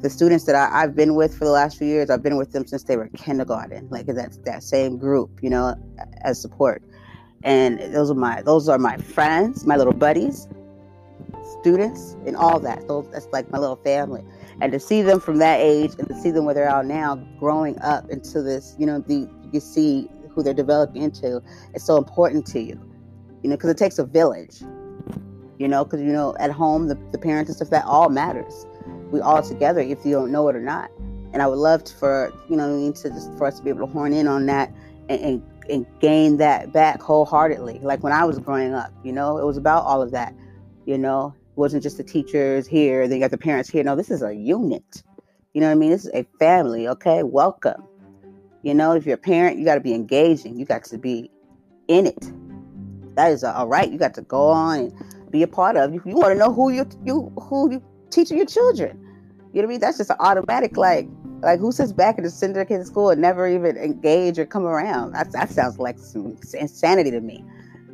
the 0.00 0.10
students 0.10 0.44
that 0.44 0.54
I, 0.54 0.80
have 0.80 0.94
been 0.94 1.14
with 1.14 1.36
for 1.36 1.44
the 1.44 1.50
last 1.50 1.78
few 1.78 1.86
years. 1.86 2.10
I've 2.10 2.22
been 2.22 2.36
with 2.36 2.52
them 2.52 2.66
since 2.66 2.84
they 2.84 2.96
were 2.96 3.08
kindergarten, 3.08 3.88
like 3.90 4.06
that 4.06 4.44
that 4.44 4.62
same 4.62 4.98
group, 4.98 5.30
you 5.42 5.50
know, 5.50 5.74
as 6.22 6.40
support. 6.40 6.82
And 7.42 7.78
those 7.94 8.10
are 8.10 8.14
my 8.14 8.42
those 8.42 8.68
are 8.68 8.78
my 8.78 8.96
friends, 8.96 9.64
my 9.64 9.76
little 9.76 9.92
buddies, 9.92 10.48
students, 11.60 12.16
and 12.26 12.36
all 12.36 12.60
that. 12.60 12.86
Those 12.86 13.08
that's 13.10 13.26
like 13.32 13.50
my 13.50 13.58
little 13.58 13.76
family. 13.76 14.22
And 14.60 14.72
to 14.72 14.80
see 14.80 15.02
them 15.02 15.20
from 15.20 15.38
that 15.38 15.60
age 15.60 15.92
and 15.98 16.08
to 16.08 16.14
see 16.14 16.30
them 16.30 16.44
where 16.44 16.54
they're 16.54 16.68
at 16.68 16.86
now, 16.86 17.16
growing 17.38 17.78
up 17.80 18.10
into 18.10 18.42
this, 18.42 18.74
you 18.78 18.86
know, 18.86 19.00
the 19.00 19.28
you 19.52 19.60
see 19.60 20.08
who 20.30 20.42
they're 20.42 20.54
developing 20.54 21.02
into. 21.02 21.42
It's 21.74 21.84
so 21.84 21.96
important 21.96 22.46
to 22.48 22.60
you, 22.60 22.80
you 23.42 23.50
know, 23.50 23.56
because 23.56 23.70
it 23.70 23.78
takes 23.78 23.98
a 23.98 24.04
village 24.04 24.62
you 25.58 25.68
know, 25.68 25.84
because 25.84 26.00
you 26.00 26.12
know, 26.12 26.36
at 26.38 26.50
home, 26.50 26.88
the, 26.88 26.98
the 27.12 27.18
parents 27.18 27.48
and 27.50 27.56
stuff 27.56 27.70
that 27.70 27.84
all 27.84 28.08
matters. 28.08 28.66
We 29.10 29.20
all 29.20 29.42
together, 29.42 29.80
if 29.80 30.04
you 30.04 30.12
don't 30.12 30.30
know 30.30 30.48
it 30.48 30.56
or 30.56 30.60
not. 30.60 30.90
And 31.32 31.42
I 31.42 31.46
would 31.46 31.58
love 31.58 31.84
to, 31.84 31.94
for 31.94 32.32
you 32.48 32.56
know, 32.56 32.92
to 32.92 33.10
just 33.10 33.36
for 33.36 33.46
us 33.46 33.58
to 33.58 33.64
be 33.64 33.70
able 33.70 33.86
to 33.86 33.92
horn 33.92 34.12
in 34.12 34.26
on 34.26 34.46
that 34.46 34.72
and, 35.08 35.20
and 35.20 35.42
and 35.68 35.86
gain 36.00 36.38
that 36.38 36.72
back 36.72 37.02
wholeheartedly. 37.02 37.80
Like 37.80 38.02
when 38.02 38.12
I 38.12 38.24
was 38.24 38.38
growing 38.38 38.74
up, 38.74 38.92
you 39.04 39.12
know, 39.12 39.38
it 39.38 39.44
was 39.44 39.56
about 39.56 39.84
all 39.84 40.00
of 40.02 40.10
that. 40.12 40.34
You 40.86 40.96
know, 40.96 41.34
it 41.36 41.58
wasn't 41.58 41.82
just 41.82 41.98
the 41.98 42.04
teachers 42.04 42.66
here, 42.66 43.06
then 43.06 43.18
you 43.18 43.24
got 43.24 43.30
the 43.30 43.38
parents 43.38 43.68
here. 43.68 43.84
No, 43.84 43.94
this 43.94 44.10
is 44.10 44.22
a 44.22 44.34
unit. 44.34 45.02
You 45.52 45.60
know 45.60 45.66
what 45.66 45.72
I 45.72 45.76
mean? 45.76 45.90
This 45.90 46.06
is 46.06 46.12
a 46.14 46.26
family. 46.38 46.88
Okay, 46.88 47.22
welcome. 47.22 47.82
You 48.62 48.74
know, 48.74 48.92
if 48.92 49.04
you're 49.06 49.16
a 49.16 49.18
parent, 49.18 49.58
you 49.58 49.64
got 49.64 49.74
to 49.74 49.80
be 49.80 49.94
engaging. 49.94 50.58
You 50.58 50.64
got 50.64 50.84
to 50.84 50.98
be 50.98 51.30
in 51.88 52.06
it. 52.06 52.32
That 53.16 53.32
is 53.32 53.44
all 53.44 53.66
right. 53.66 53.90
You 53.90 53.98
got 53.98 54.14
to 54.14 54.22
go 54.22 54.48
on 54.48 54.78
and 54.78 54.92
be 55.30 55.42
a 55.42 55.46
part 55.46 55.76
of. 55.76 55.92
You, 55.94 56.02
you 56.04 56.16
want 56.16 56.32
to 56.32 56.38
know 56.38 56.52
who 56.52 56.70
you 56.70 56.86
you 57.04 57.32
who 57.40 57.70
you 57.72 57.82
teaching 58.10 58.36
your 58.36 58.46
children. 58.46 58.98
You 59.52 59.62
know 59.62 59.62
what 59.62 59.64
I 59.64 59.66
mean? 59.66 59.80
That's 59.80 59.98
just 59.98 60.10
an 60.10 60.16
automatic 60.20 60.76
like 60.76 61.08
like 61.40 61.60
who 61.60 61.72
sits 61.72 61.92
back 61.92 62.18
in 62.18 62.24
the 62.24 62.30
syndicated 62.30 62.86
school 62.86 63.10
and 63.10 63.20
never 63.20 63.48
even 63.48 63.76
engage 63.76 64.38
or 64.38 64.46
come 64.46 64.64
around. 64.64 65.12
That 65.12 65.32
that 65.32 65.50
sounds 65.50 65.78
like 65.78 65.98
some 65.98 66.36
insanity 66.54 67.10
to 67.10 67.20
me. 67.20 67.44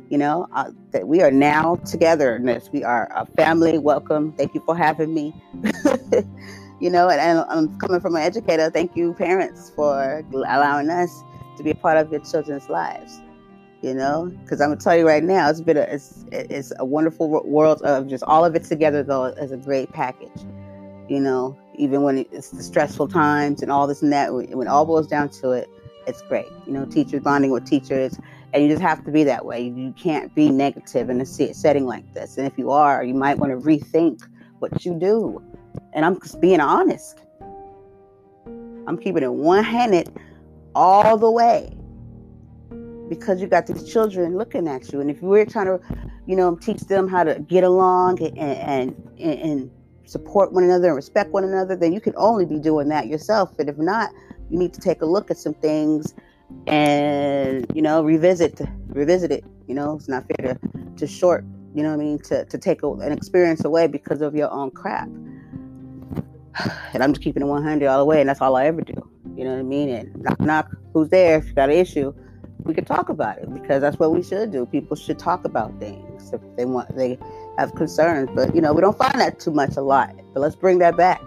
You 0.09 0.17
know 0.17 0.47
uh, 0.53 0.71
that 0.91 1.07
we 1.07 1.21
are 1.21 1.31
now 1.31 1.77
togetherness. 1.85 2.69
We 2.71 2.83
are 2.83 3.09
a 3.15 3.25
family. 3.25 3.77
Welcome. 3.77 4.33
Thank 4.33 4.53
you 4.53 4.61
for 4.65 4.75
having 4.75 5.13
me. 5.13 5.33
you 6.79 6.89
know, 6.89 7.09
and, 7.09 7.19
and 7.19 7.45
I'm 7.49 7.77
coming 7.79 8.01
from 8.01 8.15
an 8.15 8.21
educator. 8.21 8.69
Thank 8.69 8.95
you, 8.95 9.13
parents, 9.13 9.71
for 9.75 10.23
allowing 10.33 10.89
us 10.89 11.23
to 11.57 11.63
be 11.63 11.71
a 11.71 11.75
part 11.75 11.97
of 11.97 12.11
your 12.11 12.21
children's 12.21 12.69
lives 12.69 13.21
you 13.85 13.93
know? 13.93 14.31
Because 14.41 14.59
i'm 14.59 14.69
gonna 14.69 14.81
tell 14.81 14.97
you 14.97 15.07
right 15.07 15.23
now 15.23 15.49
it's 15.49 15.61
been 15.61 15.77
a 15.77 15.81
it's, 15.81 16.25
it's 16.31 16.73
a 16.79 16.85
wonderful 16.85 17.29
world 17.45 17.81
of 17.83 18.07
just 18.07 18.23
all 18.23 18.43
of 18.43 18.55
it 18.55 18.63
together 18.63 19.03
though 19.03 19.25
as 19.25 19.51
a 19.51 19.57
great 19.57 19.91
package 19.91 20.41
you 21.07 21.19
know? 21.19 21.55
Even 21.77 22.01
when 22.01 22.17
it's 22.17 22.49
the 22.49 22.63
stressful 22.63 23.07
times 23.09 23.61
and 23.61 23.71
all 23.71 23.85
this 23.85 24.01
and 24.01 24.11
that 24.11 24.33
when 24.33 24.49
it 24.49 24.67
all 24.67 24.85
boils 24.85 25.07
down 25.07 25.29
to 25.29 25.51
it 25.51 25.69
it's 26.07 26.21
great. 26.23 26.47
You 26.65 26.73
know 26.73 26.85
teachers 26.85 27.21
bonding 27.21 27.51
with 27.51 27.65
teachers 27.65 28.17
and 28.53 28.63
you 28.63 28.69
just 28.69 28.81
have 28.81 29.03
to 29.05 29.11
be 29.11 29.23
that 29.25 29.45
way. 29.45 29.61
You 29.61 29.91
can't 29.91 30.33
be 30.33 30.49
negative 30.49 31.09
in 31.09 31.19
a 31.19 31.25
setting 31.25 31.85
like 31.85 32.11
this. 32.13 32.37
And 32.37 32.47
if 32.47 32.57
you 32.57 32.71
are 32.71 33.03
you 33.03 33.13
might 33.13 33.37
want 33.37 33.51
to 33.51 33.57
rethink 33.57 34.21
what 34.59 34.85
you 34.85 34.97
do. 34.97 35.43
And 35.93 36.05
i'm 36.05 36.19
just 36.19 36.41
being 36.41 36.59
honest. 36.59 37.21
I'm 38.87 38.97
keeping 38.97 39.23
it 39.23 39.33
one-handed 39.33 40.11
all 40.75 41.17
the 41.17 41.29
way 41.31 41.75
because 43.09 43.41
you 43.41 43.47
got 43.47 43.67
these 43.67 43.83
children 43.91 44.37
looking 44.37 44.67
at 44.67 44.91
you. 44.91 44.99
And 44.99 45.09
if 45.09 45.21
we're 45.21 45.45
trying 45.45 45.67
to, 45.67 45.79
you 46.25 46.35
know, 46.35 46.55
teach 46.55 46.81
them 46.81 47.07
how 47.07 47.23
to 47.23 47.39
get 47.39 47.63
along 47.63 48.21
and, 48.21 48.37
and, 48.37 48.95
and 49.19 49.71
support 50.05 50.53
one 50.53 50.63
another 50.63 50.87
and 50.87 50.95
respect 50.95 51.31
one 51.31 51.43
another, 51.43 51.75
then 51.75 51.93
you 51.93 52.01
can 52.01 52.13
only 52.15 52.45
be 52.45 52.59
doing 52.59 52.87
that 52.89 53.07
yourself. 53.07 53.55
But 53.57 53.69
if 53.69 53.77
not, 53.77 54.11
you 54.49 54.57
need 54.57 54.73
to 54.73 54.81
take 54.81 55.01
a 55.01 55.05
look 55.05 55.29
at 55.31 55.37
some 55.37 55.53
things 55.53 56.13
and, 56.67 57.65
you 57.73 57.81
know, 57.81 58.03
revisit, 58.03 58.61
revisit 58.87 59.31
it. 59.31 59.43
You 59.67 59.75
know, 59.75 59.95
it's 59.95 60.07
not 60.07 60.25
fair 60.27 60.53
to, 60.53 60.95
to 60.97 61.07
short, 61.07 61.43
you 61.73 61.83
know 61.83 61.89
what 61.89 62.01
I 62.01 62.03
mean, 62.03 62.19
to, 62.19 62.45
to 62.45 62.57
take 62.57 62.83
a, 62.83 62.91
an 62.93 63.11
experience 63.11 63.65
away 63.65 63.87
because 63.87 64.21
of 64.21 64.35
your 64.35 64.51
own 64.51 64.71
crap. 64.71 65.09
And 66.93 67.03
I'm 67.03 67.11
just 67.11 67.21
keeping 67.21 67.43
it 67.43 67.47
100 67.47 67.85
all 67.85 67.99
the 67.99 68.05
way, 68.05 68.21
and 68.21 68.29
that's 68.29 68.39
all 68.39 68.55
I 68.55 68.67
ever 68.67 68.79
do. 68.79 68.93
You 69.35 69.43
know 69.43 69.51
what 69.51 69.59
I 69.59 69.63
mean? 69.63 69.89
And 69.89 70.15
knock, 70.23 70.39
knock, 70.39 70.71
who's 70.93 71.09
there? 71.09 71.39
If 71.39 71.47
you 71.47 71.53
got 71.53 71.69
an 71.69 71.75
issue, 71.75 72.13
we 72.65 72.73
could 72.73 72.87
talk 72.87 73.09
about 73.09 73.37
it 73.37 73.53
because 73.53 73.81
that's 73.81 73.99
what 73.99 74.11
we 74.11 74.23
should 74.23 74.51
do. 74.51 74.65
People 74.65 74.97
should 74.97 75.19
talk 75.19 75.45
about 75.45 75.79
things 75.79 76.33
if 76.33 76.41
they 76.57 76.65
want 76.65 76.95
they 76.95 77.17
have 77.57 77.75
concerns. 77.75 78.29
But 78.33 78.55
you 78.55 78.61
know, 78.61 78.73
we 78.73 78.81
don't 78.81 78.97
find 78.97 79.19
that 79.19 79.39
too 79.39 79.51
much 79.51 79.77
a 79.77 79.81
lot. 79.81 80.15
But 80.33 80.39
let's 80.39 80.55
bring 80.55 80.79
that 80.79 80.97
back. 80.97 81.21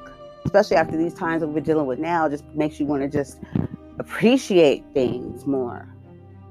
Especially 0.45 0.77
after 0.77 0.97
these 0.97 1.15
times 1.15 1.41
that 1.41 1.49
we're 1.49 1.61
dealing 1.61 1.87
with 1.87 1.99
now, 1.99 2.29
just 2.29 2.45
makes 2.55 2.81
you 2.81 2.87
want 2.87 3.03
to 3.03 3.09
just 3.09 3.39
appreciate 3.99 4.85
things 4.95 5.47
more. 5.47 5.89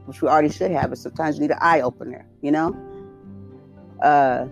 Which 0.05 0.21
we 0.21 0.29
already 0.29 0.49
should 0.49 0.71
have, 0.71 0.89
but 0.89 0.99
sometimes 0.99 1.35
you 1.35 1.41
need 1.41 1.51
an 1.51 1.57
eye 1.59 1.81
opener, 1.81 2.25
you 2.41 2.51
know? 2.51 2.75
Uh 4.01 4.47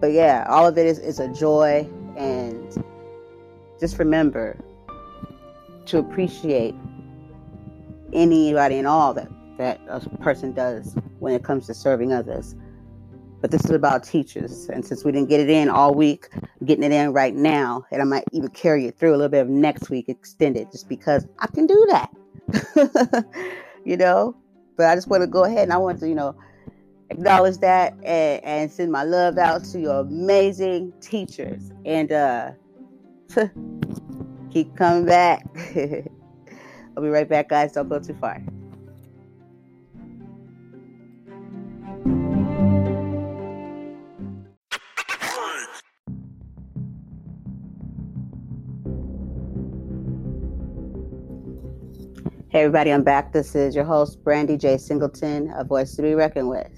but 0.00 0.10
yeah, 0.10 0.44
all 0.48 0.66
of 0.66 0.76
it 0.76 0.86
is, 0.86 0.98
is 0.98 1.20
a 1.20 1.28
joy 1.28 1.88
and 2.16 2.84
just 3.78 4.00
remember 4.00 4.58
to 5.86 5.98
appreciate 5.98 6.74
anybody 8.12 8.78
and 8.78 8.88
all 8.88 9.14
that 9.14 9.30
that 9.62 9.80
a 9.88 10.00
person 10.18 10.52
does 10.52 10.96
when 11.20 11.34
it 11.34 11.44
comes 11.44 11.66
to 11.68 11.74
serving 11.74 12.12
others. 12.12 12.56
But 13.40 13.50
this 13.50 13.64
is 13.64 13.70
about 13.70 14.04
teachers. 14.04 14.68
And 14.68 14.84
since 14.84 15.04
we 15.04 15.12
didn't 15.12 15.28
get 15.28 15.40
it 15.40 15.50
in 15.50 15.68
all 15.68 15.94
week, 15.94 16.28
I'm 16.34 16.66
getting 16.66 16.84
it 16.84 16.92
in 16.92 17.12
right 17.12 17.34
now. 17.34 17.84
And 17.90 18.00
I 18.00 18.04
might 18.04 18.24
even 18.32 18.48
carry 18.50 18.86
it 18.86 18.98
through 18.98 19.10
a 19.10 19.16
little 19.16 19.28
bit 19.28 19.40
of 19.40 19.48
next 19.48 19.90
week 19.90 20.08
extended 20.08 20.70
just 20.70 20.88
because 20.88 21.26
I 21.38 21.46
can 21.48 21.66
do 21.66 21.86
that. 21.90 23.26
you 23.84 23.96
know? 23.96 24.36
But 24.76 24.86
I 24.86 24.94
just 24.94 25.08
want 25.08 25.22
to 25.22 25.26
go 25.26 25.44
ahead 25.44 25.64
and 25.64 25.72
I 25.72 25.76
want 25.78 26.00
to, 26.00 26.08
you 26.08 26.14
know, 26.14 26.36
acknowledge 27.10 27.58
that 27.58 27.94
and, 28.04 28.44
and 28.44 28.72
send 28.72 28.90
my 28.90 29.02
love 29.02 29.38
out 29.38 29.64
to 29.66 29.80
your 29.80 30.00
amazing 30.00 30.92
teachers. 31.00 31.70
And 31.84 32.12
uh 32.12 32.52
keep 34.52 34.76
coming 34.76 35.06
back. 35.06 35.44
I'll 36.96 37.02
be 37.02 37.08
right 37.08 37.28
back, 37.28 37.48
guys. 37.48 37.72
Don't 37.72 37.88
go 37.88 37.98
too 37.98 38.14
far. 38.14 38.42
Hey, 52.52 52.64
everybody, 52.64 52.92
I'm 52.92 53.02
back. 53.02 53.32
This 53.32 53.54
is 53.54 53.74
your 53.74 53.86
host, 53.86 54.22
Brandy 54.22 54.58
J. 54.58 54.76
Singleton, 54.76 55.50
a 55.56 55.64
voice 55.64 55.96
to 55.96 56.02
be 56.02 56.14
reckoned 56.14 56.50
with. 56.50 56.70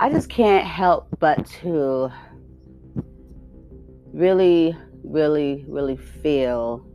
I 0.00 0.10
just 0.10 0.28
can't 0.28 0.66
help 0.66 1.08
but 1.18 1.46
to 1.62 2.12
really, 4.12 4.76
really, 5.02 5.64
really 5.66 5.96
feel 5.96 6.86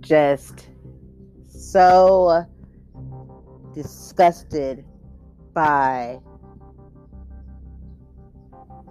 just 0.00 0.68
so 1.48 2.44
disgusted 3.72 4.84
by 5.54 6.20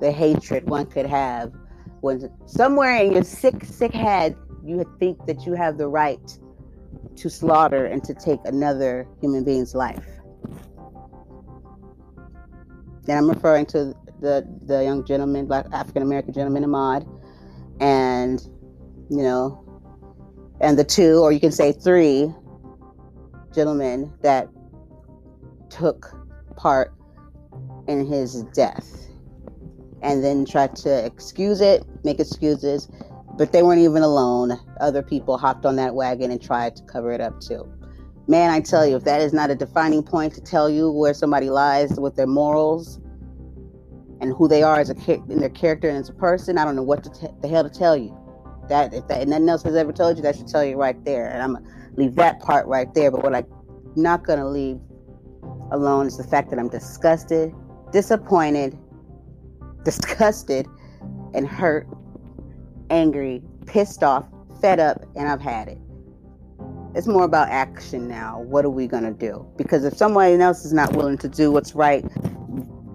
the 0.01 0.12
hatred 0.12 0.67
one 0.67 0.88
could 0.88 1.06
have 1.06 1.53
when 2.01 2.27
somewhere 2.48 2.96
in 3.03 3.12
your 3.12 3.24
sick, 3.24 3.63
sick 3.63 3.94
head, 3.94 4.36
you 4.68 4.84
think 5.00 5.26
that 5.26 5.46
you 5.46 5.54
have 5.54 5.78
the 5.78 5.88
right 5.88 6.38
to 7.16 7.30
slaughter 7.30 7.86
and 7.86 8.04
to 8.04 8.14
take 8.14 8.40
another 8.46 9.08
human 9.22 9.44
being's 9.44 9.74
life. 9.74 10.06
And 13.08 13.18
I'm 13.18 13.30
referring 13.30 13.66
to 13.68 13.96
the 14.20 14.46
the 14.64 14.84
young 14.84 15.06
gentleman, 15.06 15.46
black 15.46 15.68
African 15.72 16.02
American 16.02 16.34
gentleman 16.34 16.64
Ahmaud, 16.64 17.08
and 17.80 18.42
you 19.10 19.24
know, 19.24 19.64
and 20.60 20.78
the 20.78 20.84
two, 20.84 21.20
or 21.20 21.32
you 21.32 21.40
can 21.40 21.52
say 21.52 21.72
three, 21.72 22.34
gentlemen 23.54 24.12
that 24.22 24.50
took 25.70 26.14
part 26.58 26.94
in 27.88 28.06
his 28.06 28.44
death, 28.54 29.08
and 30.02 30.24
then 30.24 30.44
tried 30.44 30.76
to 30.78 31.06
excuse 31.06 31.62
it, 31.62 31.86
make 32.04 32.20
excuses, 32.20 32.90
but 33.38 33.51
they 33.51 33.63
weren't 33.63 33.82
even 33.82 34.01
alone. 34.01 34.60
Other 34.79 35.03
people 35.03 35.38
hopped 35.38 35.65
on 35.65 35.75
that 35.75 35.96
wagon 35.96 36.32
and 36.32 36.41
tried 36.41 36.75
to 36.75 36.84
cover 36.84 37.12
it 37.12 37.22
up 37.22 37.39
too. 37.39 37.72
Man, 38.27 38.50
I 38.50 38.60
tell 38.60 38.86
you, 38.86 38.98
if 38.98 39.03
that 39.06 39.22
is 39.22 39.32
not 39.32 39.51
a 39.51 39.56
defining 39.56 40.03
point 40.03 40.34
to 40.34 40.41
tell 40.41 40.70
you 40.70 40.91
where 40.91 41.13
somebody 41.13 41.50
lies 41.50 41.98
with 41.98 42.15
their 42.15 42.27
morals 42.27 43.00
and 44.20 44.34
who 44.34 44.48
they 44.48 44.63
are 44.63 44.79
as 44.79 44.89
a 44.89 45.13
in 45.29 45.39
their 45.39 45.50
character 45.50 45.88
and 45.88 45.98
as 45.98 46.10
a 46.10 46.13
person, 46.13 46.58
I 46.58 46.65
don't 46.65 46.75
know 46.75 46.84
what 46.84 47.03
t- 47.03 47.27
the 47.41 47.48
hell 47.48 47.63
to 47.63 47.70
tell 47.70 47.96
you. 47.96 48.17
That 48.67 48.94
if 48.94 49.08
that 49.08 49.25
nothing 49.27 49.48
else 49.48 49.63
has 49.63 49.75
ever 49.75 49.94
told 49.94 50.17
you, 50.17 50.24
that 50.24 50.36
should 50.36 50.48
tell 50.48 50.65
you 50.65 50.75
right 50.75 51.01
there. 51.06 51.29
And 51.29 51.41
I'm 51.41 51.53
gonna 51.53 51.65
leave 51.96 52.15
that 52.15 52.41
part 52.41 52.65
right 52.67 52.94
there. 52.94 53.12
But 53.12 53.24
what 53.24 53.34
I'm 53.34 53.46
not 53.96 54.25
gonna 54.25 54.50
leave 54.50 54.79
alone 55.72 56.08
is 56.08 56.17
the 56.17 56.25
fact 56.25 56.50
that 56.50 56.60
I'm 56.60 56.67
disgusted, 56.67 57.53
disappointed, 57.94 58.77
disgusted, 59.86 60.67
and 61.34 61.48
hurt 61.48 61.88
angry, 62.89 63.41
pissed 63.65 64.03
off, 64.03 64.25
fed 64.62 64.79
up, 64.79 65.03
and 65.15 65.27
I've 65.27 65.41
had 65.41 65.67
it. 65.67 65.77
It's 66.96 67.08
more 67.08 67.24
about 67.24 67.50
action 67.50 68.08
now. 68.08 68.41
What 68.41 68.65
are 68.65 68.70
we 68.70 68.88
going 68.88 69.03
to 69.03 69.12
do? 69.12 69.46
Because 69.58 69.86
if 69.86 69.96
someone 69.96 70.41
else 70.41 70.65
is 70.65 70.74
not 70.74 70.96
willing 70.96 71.17
to 71.20 71.27
do 71.27 71.51
what's 71.51 71.75
right 71.75 72.03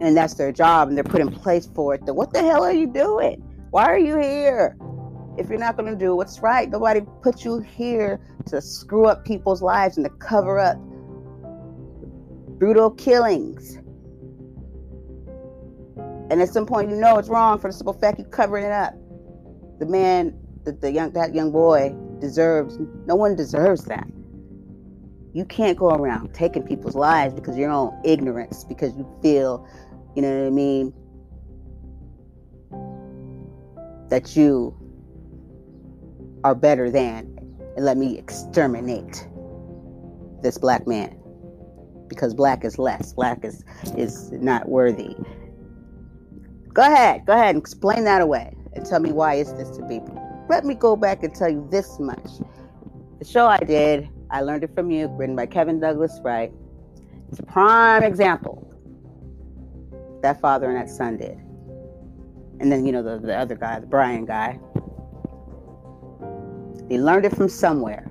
and 0.00 0.16
that's 0.16 0.34
their 0.34 0.50
job 0.50 0.88
and 0.88 0.96
they're 0.96 1.04
put 1.04 1.20
in 1.20 1.30
place 1.30 1.68
for 1.72 1.94
it, 1.94 2.04
then 2.04 2.16
what 2.16 2.32
the 2.32 2.40
hell 2.40 2.64
are 2.64 2.72
you 2.72 2.88
doing? 2.88 3.40
Why 3.70 3.84
are 3.84 3.98
you 3.98 4.18
here? 4.18 4.76
If 5.38 5.48
you're 5.48 5.58
not 5.58 5.76
going 5.76 5.90
to 5.90 5.96
do 5.96 6.16
what's 6.16 6.40
right, 6.40 6.68
nobody 6.68 7.00
put 7.22 7.44
you 7.44 7.60
here 7.60 8.20
to 8.46 8.60
screw 8.60 9.06
up 9.06 9.24
people's 9.24 9.62
lives 9.62 9.96
and 9.96 10.04
to 10.04 10.10
cover 10.10 10.58
up 10.58 10.76
brutal 12.58 12.90
killings. 12.90 13.76
And 16.30 16.42
at 16.42 16.48
some 16.48 16.66
point, 16.66 16.90
you 16.90 16.96
know 16.96 17.18
it's 17.18 17.28
wrong 17.28 17.58
for 17.58 17.68
the 17.68 17.72
simple 17.72 17.92
fact 17.92 18.18
you're 18.18 18.28
covering 18.28 18.64
it 18.64 18.72
up 18.72 18.94
the 19.78 19.86
man 19.86 20.34
that 20.64 20.80
the 20.80 20.92
young 20.92 21.12
that 21.12 21.34
young 21.34 21.50
boy 21.50 21.94
deserves 22.20 22.78
no 23.06 23.16
one 23.16 23.34
deserves 23.36 23.84
that. 23.84 24.06
You 25.34 25.44
can't 25.46 25.78
go 25.78 25.90
around 25.90 26.34
taking 26.34 26.62
people's 26.62 26.94
lives 26.94 27.34
because 27.34 27.56
you're 27.56 27.70
own 27.70 27.98
ignorance 28.04 28.64
because 28.64 28.94
you 28.96 29.08
feel 29.22 29.66
you 30.14 30.20
know 30.22 30.40
what 30.40 30.46
i 30.46 30.50
mean 30.50 30.92
that 34.10 34.36
you 34.36 34.76
are 36.44 36.54
better 36.54 36.90
than 36.90 37.38
and 37.76 37.84
let 37.84 37.96
me 37.96 38.18
exterminate 38.18 39.26
this 40.42 40.58
black 40.58 40.86
man 40.86 41.18
because 42.08 42.34
black 42.34 42.62
is 42.62 42.78
less 42.78 43.14
black 43.14 43.42
is 43.42 43.64
is 43.96 44.30
not 44.32 44.68
worthy. 44.68 45.16
Go 46.74 46.82
ahead 46.82 47.24
go 47.24 47.32
ahead 47.32 47.54
and 47.54 47.58
explain 47.58 48.04
that 48.04 48.20
away 48.20 48.54
and 48.74 48.84
tell 48.86 49.00
me 49.00 49.12
why 49.12 49.34
is 49.34 49.52
this 49.54 49.70
to 49.76 49.84
be. 49.84 50.00
Let 50.48 50.64
me 50.64 50.74
go 50.74 50.96
back 50.96 51.22
and 51.22 51.34
tell 51.34 51.48
you 51.50 51.66
this 51.70 51.98
much. 51.98 52.26
The 53.18 53.24
show 53.24 53.46
I 53.46 53.58
did, 53.58 54.08
I 54.30 54.40
learned 54.40 54.64
it 54.64 54.74
from 54.74 54.90
you, 54.90 55.08
written 55.08 55.36
by 55.36 55.46
Kevin 55.46 55.80
Douglas 55.80 56.20
Wright. 56.22 56.52
It's 57.30 57.38
a 57.38 57.44
prime 57.44 58.02
example. 58.02 58.68
That 60.22 60.40
father 60.40 60.68
and 60.68 60.76
that 60.76 60.90
son 60.90 61.16
did. 61.16 61.38
And 62.60 62.70
then, 62.70 62.84
you 62.86 62.92
know, 62.92 63.02
the, 63.02 63.18
the 63.18 63.36
other 63.36 63.54
guy, 63.54 63.80
the 63.80 63.86
Bryan 63.86 64.24
guy. 64.24 64.58
They 66.88 66.98
learned 66.98 67.24
it 67.24 67.34
from 67.34 67.48
somewhere. 67.48 68.10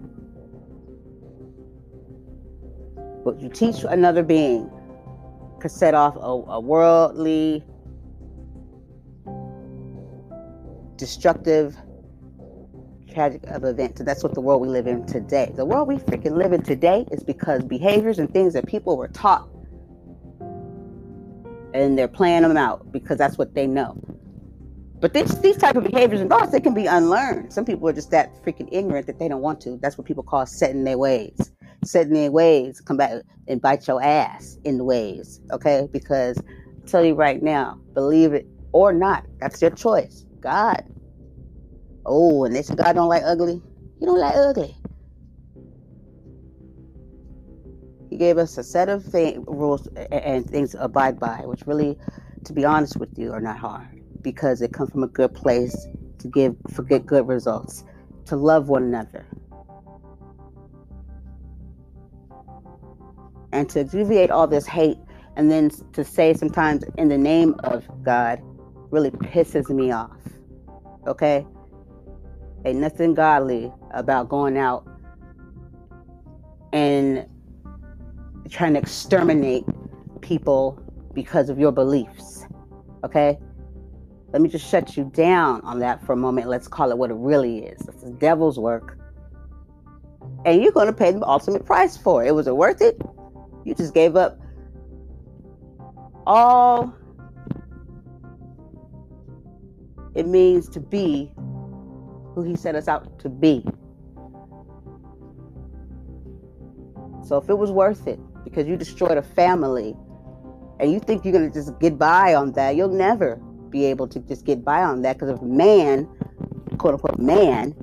But 3.23 3.39
you 3.39 3.49
teach 3.49 3.83
another 3.83 4.23
being 4.23 4.69
could 5.61 5.71
set 5.71 5.93
off 5.93 6.15
a, 6.15 6.19
a 6.19 6.59
worldly 6.59 7.63
destructive, 11.01 11.75
tragic 13.11 13.43
of 13.47 13.63
events. 13.63 13.99
And 13.99 14.07
that's 14.07 14.21
what 14.21 14.35
the 14.35 14.39
world 14.39 14.61
we 14.61 14.67
live 14.67 14.85
in 14.85 15.03
today. 15.07 15.51
The 15.55 15.65
world 15.65 15.87
we 15.87 15.95
freaking 15.95 16.37
live 16.37 16.53
in 16.53 16.61
today 16.61 17.07
is 17.11 17.23
because 17.23 17.63
behaviors 17.63 18.19
and 18.19 18.31
things 18.31 18.53
that 18.53 18.67
people 18.67 18.95
were 18.97 19.07
taught 19.07 19.49
and 21.73 21.97
they're 21.97 22.07
playing 22.07 22.43
them 22.43 22.55
out 22.55 22.91
because 22.91 23.17
that's 23.17 23.35
what 23.35 23.55
they 23.55 23.65
know. 23.65 23.99
But 24.99 25.13
this, 25.13 25.33
these 25.39 25.57
type 25.57 25.75
of 25.75 25.83
behaviors 25.83 26.21
and 26.21 26.29
thoughts, 26.29 26.51
they 26.51 26.59
can 26.59 26.75
be 26.75 26.85
unlearned. 26.85 27.51
Some 27.51 27.65
people 27.65 27.89
are 27.89 27.93
just 27.93 28.11
that 28.11 28.35
freaking 28.43 28.69
ignorant 28.71 29.07
that 29.07 29.17
they 29.17 29.27
don't 29.27 29.41
want 29.41 29.59
to. 29.61 29.79
That's 29.81 29.97
what 29.97 30.05
people 30.05 30.21
call 30.21 30.45
setting 30.45 30.83
their 30.83 30.99
ways. 30.99 31.51
Setting 31.83 32.13
their 32.13 32.29
ways, 32.29 32.79
come 32.79 32.97
back 32.97 33.23
and 33.47 33.59
bite 33.59 33.87
your 33.87 34.03
ass 34.03 34.59
in 34.65 34.77
the 34.77 34.83
ways, 34.83 35.41
okay? 35.51 35.87
Because 35.91 36.37
I 36.37 36.87
tell 36.87 37.03
you 37.03 37.15
right 37.15 37.41
now, 37.41 37.79
believe 37.95 38.33
it 38.33 38.45
or 38.71 38.93
not, 38.93 39.25
that's 39.39 39.59
your 39.63 39.71
choice. 39.71 40.27
God. 40.41 40.83
Oh, 42.05 42.45
and 42.45 42.55
they 42.55 42.63
say 42.63 42.75
God 42.75 42.93
don't 42.93 43.09
like 43.09 43.23
ugly. 43.23 43.61
He 43.99 44.05
don't 44.05 44.19
like 44.19 44.35
ugly. 44.35 44.75
He 48.09 48.17
gave 48.17 48.37
us 48.37 48.57
a 48.57 48.63
set 48.63 48.89
of 48.89 49.05
thing, 49.05 49.45
rules 49.47 49.87
and 50.11 50.45
things 50.45 50.71
to 50.71 50.83
abide 50.83 51.19
by, 51.19 51.43
which 51.45 51.61
really, 51.65 51.97
to 52.43 52.53
be 52.53 52.65
honest 52.65 52.97
with 52.97 53.17
you, 53.17 53.31
are 53.31 53.39
not 53.39 53.57
hard 53.57 54.01
because 54.21 54.61
it 54.61 54.73
comes 54.73 54.91
from 54.91 55.03
a 55.03 55.07
good 55.07 55.33
place 55.33 55.87
to 56.19 56.27
give 56.27 56.55
for 56.73 56.83
get 56.83 57.05
good 57.05 57.27
results, 57.27 57.85
to 58.25 58.35
love 58.35 58.67
one 58.67 58.83
another, 58.83 59.25
and 63.53 63.69
to 63.69 63.81
alleviate 63.81 64.29
all 64.29 64.47
this 64.47 64.67
hate, 64.67 64.97
and 65.37 65.49
then 65.49 65.69
to 65.93 66.03
say 66.03 66.33
sometimes 66.33 66.83
in 66.97 67.07
the 67.07 67.17
name 67.17 67.55
of 67.63 67.85
God 68.03 68.41
really 68.89 69.11
pisses 69.11 69.69
me 69.69 69.91
off. 69.91 70.20
Okay? 71.07 71.45
Ain't 72.65 72.79
nothing 72.79 73.13
godly 73.13 73.71
about 73.91 74.29
going 74.29 74.57
out 74.57 74.87
and 76.73 77.25
trying 78.49 78.73
to 78.73 78.79
exterminate 78.79 79.63
people 80.21 80.79
because 81.13 81.49
of 81.49 81.59
your 81.59 81.71
beliefs. 81.71 82.45
Okay? 83.03 83.39
Let 84.31 84.41
me 84.41 84.49
just 84.49 84.69
shut 84.69 84.95
you 84.95 85.11
down 85.13 85.61
on 85.61 85.79
that 85.79 86.05
for 86.05 86.13
a 86.13 86.17
moment. 86.17 86.47
Let's 86.47 86.67
call 86.67 86.91
it 86.91 86.97
what 86.97 87.09
it 87.09 87.17
really 87.17 87.65
is. 87.65 87.87
It's 87.87 88.03
the 88.03 88.11
devil's 88.11 88.57
work. 88.57 88.97
And 90.45 90.61
you're 90.61 90.71
going 90.71 90.87
to 90.87 90.93
pay 90.93 91.11
the 91.11 91.25
ultimate 91.25 91.65
price 91.65 91.97
for 91.97 92.23
it. 92.23 92.27
It 92.27 92.31
was 92.31 92.47
it 92.47 92.55
worth 92.55 92.81
it? 92.81 93.01
You 93.65 93.75
just 93.75 93.93
gave 93.93 94.15
up 94.15 94.39
all 96.25 96.95
it 100.15 100.27
means 100.27 100.69
to 100.69 100.79
be 100.79 101.31
who 102.35 102.43
He 102.43 102.55
set 102.55 102.75
us 102.75 102.87
out 102.87 103.19
to 103.19 103.29
be. 103.29 103.65
So 107.23 107.37
if 107.37 107.49
it 107.49 107.57
was 107.57 107.71
worth 107.71 108.07
it 108.07 108.19
because 108.43 108.67
you 108.67 108.75
destroyed 108.75 109.17
a 109.17 109.21
family 109.21 109.95
and 110.79 110.91
you 110.91 110.99
think 110.99 111.23
you're 111.23 111.31
going 111.31 111.49
to 111.49 111.53
just 111.53 111.79
get 111.79 111.97
by 111.97 112.33
on 112.33 112.53
that, 112.53 112.75
you'll 112.75 112.89
never 112.89 113.35
be 113.69 113.85
able 113.85 114.07
to 114.09 114.19
just 114.19 114.45
get 114.45 114.65
by 114.65 114.83
on 114.83 115.01
that 115.03 115.17
because 115.17 115.29
if 115.29 115.41
man, 115.41 116.05
quote 116.77 116.95
unquote, 116.95 117.19
man, 117.19 117.75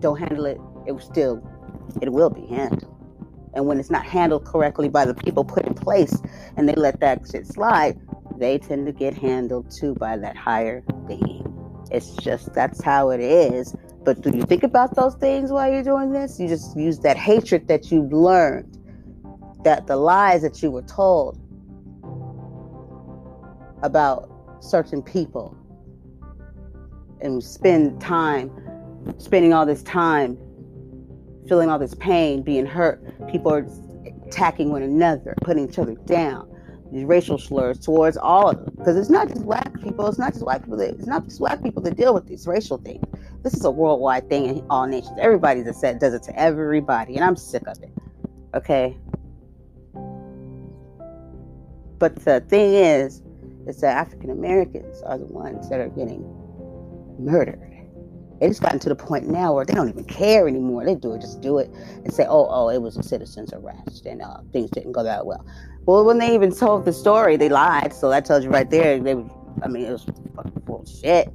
don't 0.00 0.18
handle 0.18 0.46
it, 0.46 0.58
it 0.86 0.92
will 0.92 1.00
still, 1.00 1.40
it 2.02 2.12
will 2.12 2.30
be 2.30 2.46
handled. 2.46 2.86
And 3.54 3.66
when 3.66 3.78
it's 3.78 3.90
not 3.90 4.04
handled 4.04 4.44
correctly 4.44 4.88
by 4.88 5.04
the 5.04 5.14
people 5.14 5.44
put 5.44 5.66
in 5.66 5.74
place 5.74 6.20
and 6.56 6.68
they 6.68 6.74
let 6.74 7.00
that 7.00 7.22
shit 7.30 7.46
slide, 7.46 8.00
they 8.38 8.58
tend 8.58 8.86
to 8.86 8.92
get 8.92 9.14
handled 9.14 9.70
too 9.70 9.94
by 9.94 10.16
that 10.16 10.36
higher 10.36 10.82
being. 11.06 11.49
It's 11.90 12.14
just 12.16 12.52
that's 12.54 12.82
how 12.82 13.10
it 13.10 13.20
is. 13.20 13.74
But 14.04 14.22
do 14.22 14.30
you 14.30 14.42
think 14.44 14.62
about 14.62 14.96
those 14.96 15.14
things 15.16 15.50
while 15.50 15.70
you're 15.70 15.82
doing 15.82 16.12
this? 16.12 16.40
You 16.40 16.48
just 16.48 16.76
use 16.76 17.00
that 17.00 17.16
hatred 17.16 17.68
that 17.68 17.90
you've 17.92 18.12
learned, 18.12 18.78
that 19.64 19.86
the 19.86 19.96
lies 19.96 20.42
that 20.42 20.62
you 20.62 20.70
were 20.70 20.82
told 20.82 21.38
about 23.82 24.30
certain 24.60 25.02
people, 25.02 25.56
and 27.20 27.42
spend 27.42 28.00
time 28.00 28.50
spending 29.18 29.52
all 29.52 29.66
this 29.66 29.82
time 29.82 30.38
feeling 31.48 31.68
all 31.68 31.78
this 31.78 31.94
pain, 31.96 32.42
being 32.42 32.66
hurt. 32.66 33.02
People 33.28 33.52
are 33.52 33.66
attacking 34.26 34.70
one 34.70 34.82
another, 34.82 35.34
putting 35.42 35.68
each 35.68 35.78
other 35.78 35.94
down, 36.06 36.49
these 36.92 37.04
racial 37.04 37.38
slurs 37.38 37.78
towards 37.78 38.16
all 38.16 38.50
of 38.50 38.64
them. 38.64 38.74
Because 38.76 38.96
it's 38.96 39.10
not 39.10 39.28
just 39.28 39.44
black 39.44 39.80
people, 39.80 40.06
it's 40.06 40.18
not 40.18 40.32
just 40.32 40.44
white 40.44 40.62
people, 40.62 40.76
that, 40.78 40.90
it's 40.90 41.06
not 41.06 41.24
just 41.24 41.38
black 41.38 41.62
people 41.62 41.82
that 41.82 41.96
deal 41.96 42.12
with 42.14 42.26
these 42.26 42.46
racial 42.46 42.78
things. 42.78 43.04
This 43.42 43.54
is 43.54 43.64
a 43.64 43.70
worldwide 43.70 44.28
thing 44.28 44.46
in 44.46 44.66
all 44.68 44.86
nations. 44.86 45.16
Everybody 45.20 45.62
that 45.62 45.74
said 45.74 45.98
does 45.98 46.14
it 46.14 46.22
to 46.24 46.38
everybody, 46.38 47.16
and 47.16 47.24
I'm 47.24 47.36
sick 47.36 47.66
of 47.66 47.82
it. 47.82 47.92
Okay. 48.54 48.96
But 51.98 52.16
the 52.24 52.40
thing 52.48 52.74
is, 52.74 53.22
is 53.66 53.80
that 53.82 53.96
African 53.96 54.30
Americans 54.30 55.02
are 55.02 55.18
the 55.18 55.26
ones 55.26 55.68
that 55.68 55.80
are 55.80 55.88
getting 55.88 56.24
murdered. 57.18 57.69
It's 58.40 58.58
gotten 58.58 58.78
to 58.80 58.88
the 58.88 58.96
point 58.96 59.28
now 59.28 59.54
where 59.54 59.66
they 59.66 59.74
don't 59.74 59.90
even 59.90 60.04
care 60.04 60.48
anymore. 60.48 60.84
They 60.84 60.94
do 60.94 61.12
it, 61.12 61.20
just 61.20 61.42
do 61.42 61.58
it, 61.58 61.70
and 62.04 62.12
say, 62.12 62.24
"Oh, 62.26 62.46
oh, 62.48 62.68
it 62.70 62.80
was 62.80 62.96
a 62.96 63.02
citizen's 63.02 63.52
arrest, 63.52 64.06
and 64.06 64.22
uh, 64.22 64.38
things 64.52 64.70
didn't 64.70 64.92
go 64.92 65.02
that 65.02 65.26
well." 65.26 65.44
Well, 65.84 66.04
when 66.04 66.18
they 66.18 66.34
even 66.34 66.54
told 66.54 66.86
the 66.86 66.92
story, 66.92 67.36
they 67.36 67.50
lied. 67.50 67.92
So 67.92 68.08
that 68.08 68.24
tells 68.24 68.44
you 68.44 68.50
right 68.50 68.68
there. 68.70 68.98
They, 68.98 69.12
I 69.62 69.68
mean, 69.68 69.84
it 69.84 69.92
was 69.92 70.04
fucking 70.34 70.62
bullshit. 70.64 71.30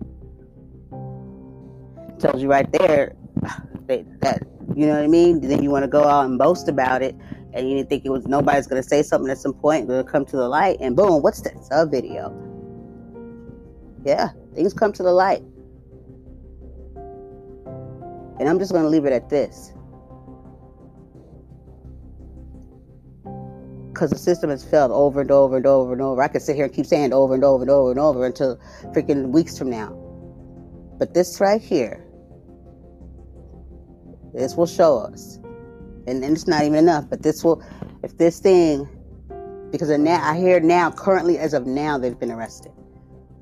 Tells 2.20 2.42
you 2.42 2.50
right 2.50 2.72
there 2.72 3.16
they, 3.88 4.04
that 4.22 4.42
you 4.76 4.88
know 4.88 4.94
what 4.94 5.04
I 5.04 5.08
mean. 5.08 5.42
Then 5.42 5.62
you 5.62 5.70
want 5.70 5.84
to 5.84 5.88
go 5.88 6.06
out 6.06 6.26
and 6.26 6.40
boast 6.40 6.68
about 6.68 7.04
it, 7.04 7.16
and 7.54 7.70
you 7.70 7.78
didn't 7.78 7.90
think 7.90 8.06
it 8.06 8.10
was 8.10 8.26
nobody's 8.26 8.66
going 8.66 8.82
to 8.82 8.88
say 8.88 9.04
something 9.04 9.30
at 9.30 9.38
some 9.38 9.54
point. 9.54 9.88
To 9.90 10.04
come 10.04 10.26
to 10.26 10.38
the 10.38 10.48
light, 10.48 10.78
and 10.80 10.96
boom, 10.96 11.22
what's 11.22 11.42
that 11.42 11.64
sub 11.66 11.92
video. 11.92 12.34
Yeah, 14.04 14.30
things 14.56 14.74
come 14.74 14.92
to 14.94 15.04
the 15.04 15.12
light. 15.12 15.44
And 18.40 18.50
I'm 18.50 18.60
just 18.60 18.72
going 18.72 18.84
to 18.84 18.90
leave 18.90 19.06
it 19.06 19.14
at 19.14 19.30
this. 19.30 19.72
Because 23.94 24.10
the 24.10 24.18
system 24.18 24.50
has 24.50 24.64
failed 24.64 24.92
over 24.92 25.22
and 25.22 25.32
over 25.32 25.56
and 25.56 25.66
over 25.66 25.94
and 25.94 26.02
over. 26.02 26.22
I 26.22 26.28
could 26.28 26.42
sit 26.42 26.56
here 26.56 26.66
and 26.66 26.74
keep 26.74 26.86
saying 26.86 27.14
over 27.14 27.34
and 27.34 27.44
over 27.46 27.64
and 27.64 27.72
over 27.72 27.92
and 27.92 28.00
over 28.00 28.26
until 28.26 28.58
freaking 28.88 29.30
weeks 29.30 29.58
from 29.58 29.70
now. 29.70 29.90
But 30.98 31.14
this 31.14 31.40
right 31.40 31.62
here, 31.62 32.06
this 34.34 34.56
will 34.56 34.68
show 34.68 34.98
us. 34.98 35.38
And, 36.08 36.24
and 36.24 36.36
it's 36.36 36.48
not 36.48 36.64
even 36.64 36.76
enough, 36.76 37.10
but 37.10 37.24
this 37.24 37.44
will, 37.44 37.64
if 38.04 38.18
this 38.18 38.40
thing, 38.40 38.88
because 39.72 39.90
now 39.98 40.22
I 40.22 40.38
hear 40.38 40.60
now, 40.60 40.92
currently 40.92 41.38
as 41.38 41.54
of 41.54 41.66
now, 41.66 41.98
they've 41.98 42.20
been 42.20 42.32
arrested. 42.32 42.72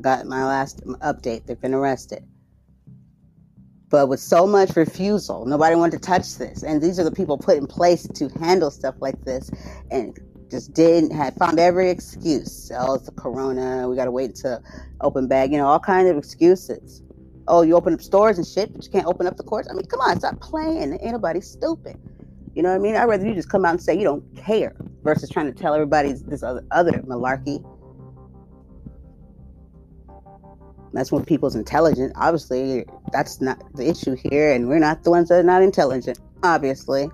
Got 0.02 0.26
my 0.28 0.46
last 0.46 0.84
update, 0.86 1.46
they've 1.48 1.60
been 1.60 1.74
arrested. 1.74 2.24
But 3.94 4.08
with 4.08 4.20
so 4.20 4.48
much 4.48 4.76
refusal, 4.76 5.46
nobody 5.46 5.76
wanted 5.76 6.02
to 6.02 6.08
touch 6.08 6.40
this. 6.40 6.64
And 6.64 6.82
these 6.82 7.00
are 7.00 7.04
the 7.04 7.12
people 7.12 7.38
put 7.38 7.58
in 7.58 7.68
place 7.68 8.08
to 8.08 8.28
handle 8.40 8.72
stuff 8.72 8.96
like 9.02 9.24
this 9.24 9.52
and 9.92 10.18
just 10.50 10.74
didn't 10.74 11.12
have 11.12 11.36
found 11.36 11.60
every 11.60 11.92
excuse. 11.92 12.72
Oh, 12.76 12.96
it's 12.96 13.06
the 13.06 13.12
corona, 13.12 13.88
we 13.88 13.96
gotta 13.96 14.10
wait 14.10 14.32
until 14.32 14.64
open 15.02 15.28
bag, 15.28 15.52
you 15.52 15.60
know, 15.60 15.68
all 15.68 15.80
kinds 15.80 16.10
of 16.10 16.18
excuses. 16.18 17.04
Oh, 17.48 17.62
you 17.62 17.76
open 17.76 17.94
up 17.94 18.02
stores 18.02 18.40
and 18.40 18.48
shit, 18.48 18.74
but 18.74 18.84
you 18.84 18.90
can't 18.90 19.06
open 19.06 19.28
up 19.28 19.38
the 19.38 19.44
courts. 19.44 19.68
I 19.70 19.74
mean, 19.76 19.86
come 19.86 20.00
on, 20.00 20.18
stop 20.18 20.40
playing. 20.42 20.94
Ain't 20.94 21.12
nobody 21.12 21.40
stupid. 21.40 21.96
You 22.56 22.64
know 22.64 22.70
what 22.70 22.78
I 22.78 22.80
mean? 22.80 22.96
I'd 22.96 23.04
rather 23.04 23.28
you 23.28 23.36
just 23.36 23.50
come 23.52 23.64
out 23.64 23.74
and 23.74 23.82
say 23.84 23.96
you 23.96 24.06
don't 24.06 24.24
care 24.36 24.76
versus 25.04 25.30
trying 25.30 25.54
to 25.54 25.54
tell 25.54 25.76
everybody 25.76 26.14
this 26.14 26.42
other, 26.42 26.66
other 26.72 26.94
malarkey. 27.04 27.64
That's 30.94 31.12
when 31.12 31.26
people's 31.26 31.56
intelligent. 31.56 32.14
Obviously, 32.16 32.86
that's 33.12 33.42
not 33.42 33.62
the 33.76 33.90
issue 33.90 34.16
here, 34.30 34.54
and 34.54 34.68
we're 34.70 34.80
not 34.80 35.04
the 35.04 35.10
ones 35.10 35.30
that 35.30 35.40
are 35.40 35.44
not 35.44 35.64
intelligent, 35.64 36.20
obviously. 36.44 37.10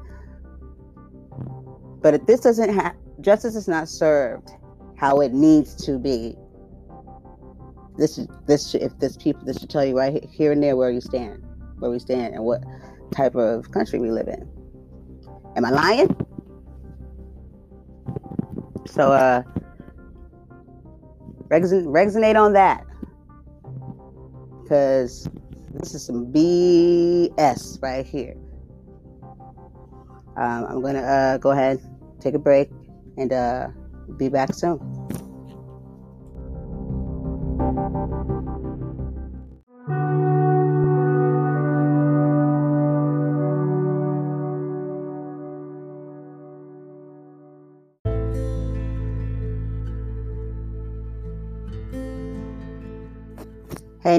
But 2.02 2.14
if 2.14 2.26
this 2.26 2.42
doesn't 2.42 2.74
have 2.74 2.96
justice 3.22 3.56
is 3.56 3.68
not 3.68 3.88
served 3.88 4.52
how 4.98 5.22
it 5.22 5.34
needs 5.34 5.76
to 5.86 5.98
be, 5.98 6.36
this 7.98 8.18
is 8.18 8.28
this 8.48 8.76
if 8.76 8.98
this 9.00 9.16
people 9.16 9.46
this 9.46 9.60
should 9.60 9.70
tell 9.70 9.86
you 9.86 9.98
right 9.98 10.26
here 10.30 10.52
and 10.52 10.62
there 10.62 10.76
where 10.76 10.92
you 10.92 11.02
stand, 11.02 11.42
where 11.80 11.90
we 11.90 12.00
stand, 12.00 12.36
and 12.36 12.44
what 12.44 12.62
type 13.12 13.36
of 13.36 13.72
country 13.72 14.00
we 14.00 14.12
live 14.12 14.28
in. 14.28 14.48
Am 15.56 15.64
I 15.64 15.70
lying? 15.70 16.16
So 18.88 19.12
uh, 19.12 19.44
resonate 21.50 22.42
on 22.42 22.54
that 22.54 22.86
because 24.70 25.28
this 25.74 25.96
is 25.96 26.06
some 26.06 26.32
BS 26.32 27.82
right 27.82 28.06
here. 28.06 28.36
Um, 30.38 30.66
I'm 30.70 30.82
going 30.82 30.94
to 30.94 31.02
uh, 31.02 31.38
go 31.38 31.50
ahead, 31.50 31.82
take 32.22 32.36
a 32.36 32.40
break, 32.40 32.70
and 33.18 33.34
uh, 33.34 33.70
be 34.18 34.30
back 34.30 34.54
soon. 34.54 34.78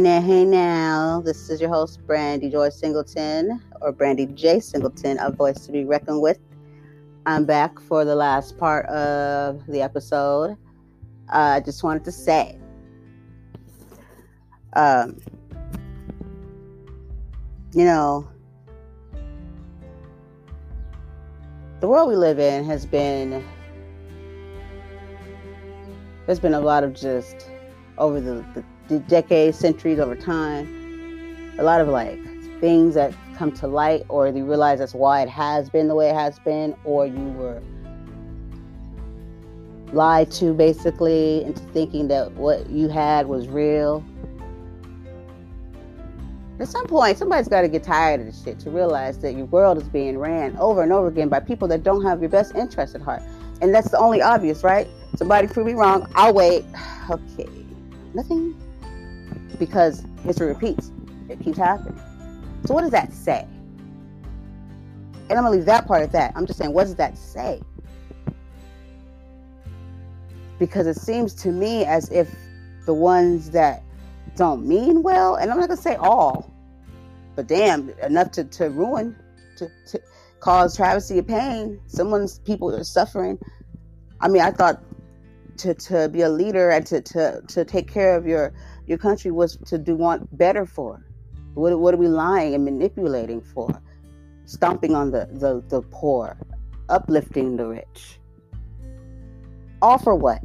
Hey 0.05 0.47
now. 0.47 1.21
This 1.21 1.51
is 1.51 1.61
your 1.61 1.69
host, 1.69 2.07
Brandy 2.07 2.49
Joy 2.49 2.71
Singleton, 2.71 3.61
or 3.83 3.93
Brandy 3.93 4.25
J. 4.27 4.59
Singleton, 4.59 5.19
a 5.21 5.31
voice 5.31 5.67
to 5.67 5.73
be 5.73 5.85
reckoned 5.85 6.23
with. 6.23 6.39
I'm 7.27 7.45
back 7.45 7.79
for 7.79 8.05
the 8.07 8.15
last 8.15 8.57
part 8.57 8.87
of 8.87 9.67
the 9.67 9.83
episode. 9.83 10.57
Uh, 11.29 11.33
I 11.33 11.57
uh, 11.59 11.61
just 11.61 11.83
wanted 11.83 12.05
to 12.05 12.13
say, 12.13 12.59
um, 14.73 15.19
you 17.75 17.85
know, 17.85 18.27
the 21.81 21.89
world 21.89 22.09
we 22.09 22.17
live 22.17 22.39
in 22.39 22.65
has 22.65 22.87
been, 22.87 23.45
there's 26.25 26.41
been 26.41 26.55
a 26.55 26.61
lot 26.61 26.85
of 26.85 26.95
just 26.95 27.51
over 27.99 28.19
the, 28.19 28.45
the 28.55 28.65
decades, 28.99 29.59
centuries, 29.59 29.99
over 29.99 30.17
time. 30.17 31.55
A 31.59 31.63
lot 31.63 31.81
of 31.81 31.89
like 31.89 32.19
things 32.61 32.95
that 32.95 33.15
come 33.37 33.53
to 33.53 33.67
light, 33.67 34.05
or 34.09 34.29
you 34.29 34.45
realize 34.45 34.81
that's 34.81 34.95
why 34.95 35.23
it 35.23 35.29
has 35.29 35.71
been 35.71 35.89
the 35.89 35.95
way 35.95 36.11
it 36.11 36.15
has 36.15 36.39
been, 36.41 36.77
or 36.85 37.07
you 37.07 37.29
were 37.33 37.63
lied 39.93 40.31
to 40.31 40.53
basically 40.53 41.43
into 41.45 41.63
thinking 41.73 42.09
that 42.09 42.33
what 42.33 42.69
you 42.71 42.89
had 42.89 43.27
was 43.27 43.49
real. 43.49 44.05
At 46.61 46.69
some 46.69 46.87
point, 46.87 47.17
somebody's 47.17 47.49
got 47.49 47.63
to 47.63 47.69
get 47.69 47.83
tired 47.83 48.21
of 48.21 48.27
this 48.27 48.45
shit 48.45 48.59
to 48.61 48.71
realize 48.71 49.19
that 49.21 49.33
your 49.33 49.47
world 49.47 49.79
is 49.79 49.89
being 49.89 50.19
ran 50.19 50.55
over 50.59 50.83
and 50.83 50.93
over 50.93 51.09
again 51.09 51.31
by 51.31 51.41
people 51.41 51.67
that 51.69 51.83
don't 51.83 52.05
have 52.05 52.21
your 52.21 52.29
best 52.29 52.55
interest 52.55 52.95
at 52.95 53.01
heart. 53.01 53.23
And 53.63 53.75
that's 53.75 53.91
the 53.91 53.99
only 53.99 54.21
obvious, 54.21 54.63
right? 54.63 54.87
Somebody 55.17 55.49
prove 55.49 55.67
me 55.67 55.73
wrong. 55.73 56.07
I'll 56.15 56.35
wait. 56.35 56.65
Okay. 57.11 57.49
Nothing 58.15 58.57
because 59.59 60.05
history 60.25 60.49
repeats. 60.49 60.91
It 61.29 61.41
keeps 61.41 61.59
happening. 61.59 61.99
So 62.67 62.75
what 62.75 62.83
does 62.83 62.91
that 62.91 63.13
say? 63.13 63.47
And 65.29 65.39
I'm 65.39 65.45
gonna 65.45 65.51
leave 65.51 65.67
that 65.67 65.87
part 65.87 66.03
at 66.03 66.13
that. 66.13 66.33
I'm 66.35 66.47
just 66.47 66.59
saying, 66.59 66.73
what 66.73 66.85
does 66.85 66.97
that 66.97 67.17
say? 67.17 67.61
Because 70.59 70.87
it 70.87 70.97
seems 70.97 71.35
to 71.35 71.51
me 71.51 71.85
as 71.85 72.11
if 72.11 72.35
the 72.85 72.95
ones 72.95 73.51
that 73.51 73.83
don't 74.37 74.67
mean 74.67 75.03
well, 75.03 75.37
and 75.37 75.51
I'm 75.51 75.59
not 75.59 75.69
gonna 75.69 75.81
say 75.81 75.95
all, 75.97 76.53
but 77.37 77.47
damn, 77.47 77.91
enough 78.03 78.33
to, 78.33 78.45
to 78.45 78.71
ruin, 78.71 79.17
to, 79.57 79.69
to 79.89 80.01
cause 80.41 80.77
travesty 80.77 81.19
of 81.19 81.29
pain. 81.29 81.81
Someone's 81.87 82.39
people 82.41 82.75
are 82.75 82.85
suffering. 82.85 83.39
I 84.21 84.29
mean, 84.29 84.43
I 84.43 84.51
thought 84.51 84.83
to, 85.59 85.75
to 85.75 86.09
be 86.09 86.23
a 86.23 86.29
leader 86.29 86.71
and 86.71 86.85
to, 86.87 87.01
to, 87.01 87.43
to 87.49 87.65
take 87.65 87.91
care 87.91 88.17
of 88.17 88.27
your 88.27 88.53
your 88.91 88.99
country 88.99 89.31
was 89.31 89.57
to 89.67 89.79
do 89.79 89.95
want 89.95 90.37
better 90.37 90.67
for. 90.67 91.01
What, 91.55 91.79
what 91.79 91.95
are 91.95 91.97
we 91.97 92.09
lying 92.09 92.57
and 92.57 92.65
manipulating 92.65 93.41
for? 93.41 93.81
Stomping 94.47 94.97
on 94.97 95.13
the, 95.13 95.29
the, 95.31 95.63
the 95.69 95.81
poor, 95.93 96.37
uplifting 96.89 97.57
the 97.57 97.69
rich. 97.69 98.19
All 99.81 99.97
for 99.97 100.17
what? 100.17 100.41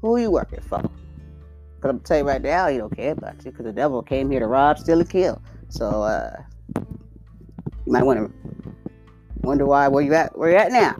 Who 0.00 0.16
you 0.16 0.30
working 0.30 0.60
for? 0.60 0.78
Because 0.78 1.90
I'm 1.90 2.00
tell 2.00 2.18
you 2.18 2.24
right 2.24 2.40
now, 2.40 2.68
he 2.68 2.78
don't 2.78 2.94
care 2.94 3.12
about 3.12 3.44
you 3.44 3.50
because 3.50 3.66
the 3.66 3.72
devil 3.72 4.00
came 4.00 4.30
here 4.30 4.38
to 4.38 4.46
rob, 4.46 4.78
steal, 4.78 5.00
and 5.00 5.10
kill. 5.10 5.42
So 5.70 6.04
uh, 6.04 6.36
you 6.76 7.92
might 7.92 8.04
want 8.04 8.20
to 8.20 8.72
wonder 9.40 9.66
why 9.66 9.88
where 9.88 10.04
you 10.04 10.14
at 10.14 10.38
where 10.38 10.52
you 10.52 10.56
at 10.56 10.70
now. 10.70 10.96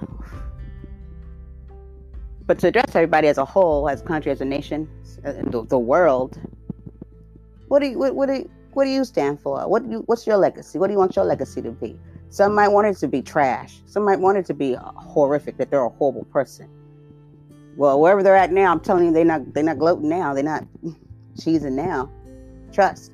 But 2.47 2.61
to 2.61 2.69
address 2.69 2.95
everybody 2.95 3.27
as 3.29 3.39
a 3.39 3.45
whole, 3.45 3.89
as 3.89 4.03
a 4.03 4.05
country, 4.05 4.31
as 4.31 4.41
a 4.41 4.45
nation, 4.45 4.89
the, 5.23 5.67
the 5.69 5.79
world, 5.79 6.39
what 7.69 7.81
do 7.81 7.89
you 7.89 7.99
what, 7.99 8.15
what 8.15 8.27
do 8.27 8.35
you, 8.35 8.51
what 8.73 8.85
do 8.85 8.91
you 8.91 9.05
stand 9.05 9.41
for? 9.41 9.69
What 9.69 9.85
do 9.85 9.91
you, 9.91 9.99
what's 10.07 10.27
your 10.27 10.37
legacy? 10.37 10.79
What 10.79 10.87
do 10.87 10.93
you 10.93 10.99
want 10.99 11.17
your 11.17 11.25
legacy 11.25 11.61
to 11.63 11.73
be? 11.73 11.99
Some 12.29 12.55
might 12.55 12.69
want 12.69 12.87
it 12.87 12.97
to 12.99 13.09
be 13.09 13.23
trash. 13.23 13.81
Some 13.87 14.05
might 14.05 14.21
want 14.21 14.39
it 14.39 14.47
to 14.47 14.55
be 14.55 14.77
horrific, 14.79 15.57
that 15.57 15.71
they're 15.71 15.85
a 15.85 15.89
horrible 15.89 16.25
person. 16.25 16.69
Well, 17.77 18.01
wherever 18.01 18.23
they're 18.23 18.37
at 18.37 18.53
now, 18.53 18.71
I'm 18.71 18.81
telling 18.81 19.07
you, 19.07 19.13
they're 19.13 19.25
not 19.25 19.53
they're 19.53 19.65
not 19.65 19.79
gloating 19.79 20.09
now. 20.09 20.33
They're 20.33 20.45
not 20.45 20.65
cheesing 21.37 21.73
now. 21.73 22.13
Trust. 22.73 23.13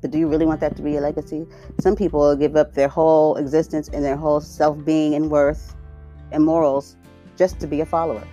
But 0.00 0.10
do 0.10 0.18
you 0.18 0.28
really 0.28 0.46
want 0.46 0.60
that 0.60 0.76
to 0.76 0.82
be 0.82 0.96
a 0.96 1.00
legacy? 1.00 1.46
Some 1.80 1.96
people 1.96 2.34
give 2.36 2.56
up 2.56 2.74
their 2.74 2.88
whole 2.88 3.36
existence 3.36 3.88
and 3.88 4.04
their 4.04 4.16
whole 4.16 4.40
self 4.40 4.84
being 4.84 5.14
and 5.14 5.30
worth 5.30 5.74
and 6.32 6.44
morals 6.44 6.96
just 7.36 7.60
to 7.60 7.66
be 7.66 7.80
a 7.80 7.86
follower. 7.86 8.26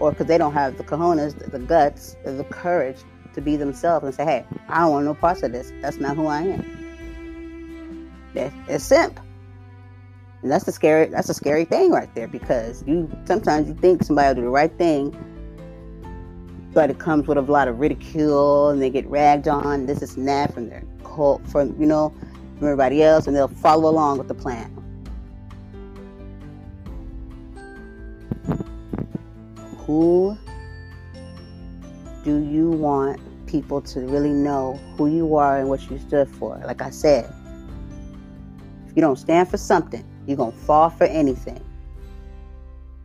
Or 0.00 0.10
because 0.10 0.26
they 0.26 0.38
don't 0.38 0.52
have 0.52 0.76
the 0.76 0.84
cojones, 0.84 1.34
the 1.50 1.58
guts, 1.58 2.16
the 2.24 2.44
courage 2.50 2.98
to 3.34 3.40
be 3.40 3.56
themselves 3.56 4.04
and 4.04 4.14
say, 4.14 4.24
hey, 4.24 4.46
I 4.68 4.80
don't 4.80 4.90
want 4.90 5.04
no 5.06 5.14
parts 5.14 5.42
of 5.42 5.52
this. 5.52 5.72
That's 5.80 5.98
not 5.98 6.16
who 6.16 6.26
I 6.26 6.42
am. 6.42 6.84
It's 8.34 8.84
simp. 8.84 9.20
And 10.42 10.50
that's 10.50 10.68
a 10.68 10.72
scary 10.72 11.06
that's 11.06 11.30
a 11.30 11.34
scary 11.34 11.64
thing 11.64 11.90
right 11.90 12.14
there 12.14 12.28
because 12.28 12.84
you 12.86 13.10
sometimes 13.24 13.66
you 13.66 13.74
think 13.74 14.02
somebody 14.02 14.28
will 14.28 14.34
do 14.34 14.42
the 14.42 14.48
right 14.48 14.76
thing 14.76 15.16
but 16.74 16.90
it 16.90 16.98
comes 16.98 17.26
with 17.26 17.38
a 17.38 17.40
lot 17.40 17.66
of 17.66 17.78
ridicule 17.78 18.68
and 18.68 18.82
they 18.82 18.90
get 18.90 19.06
ragged 19.06 19.48
on 19.48 19.86
this 19.86 20.02
is 20.02 20.16
that 20.16 20.52
from 20.52 20.68
their 20.68 20.82
cult 21.02 21.46
from 21.48 21.74
you 21.80 21.86
know 21.86 22.14
from 22.58 22.66
everybody 22.66 23.02
else 23.02 23.26
and 23.26 23.34
they'll 23.34 23.48
follow 23.48 23.88
along 23.88 24.18
with 24.18 24.28
the 24.28 24.34
plan 24.34 24.70
who 29.94 30.36
do 32.24 32.42
you 32.42 32.68
want 32.68 33.20
people 33.46 33.80
to 33.80 34.00
really 34.00 34.32
know 34.32 34.74
who 34.96 35.06
you 35.06 35.36
are 35.36 35.60
and 35.60 35.68
what 35.68 35.88
you 35.88 35.98
stood 36.00 36.28
for 36.28 36.60
like 36.66 36.82
i 36.82 36.90
said 36.90 37.32
if 38.88 38.96
you 38.96 39.00
don't 39.00 39.20
stand 39.20 39.48
for 39.48 39.56
something 39.56 40.04
you're 40.26 40.36
going 40.36 40.50
to 40.50 40.58
fall 40.58 40.90
for 40.90 41.04
anything 41.04 41.64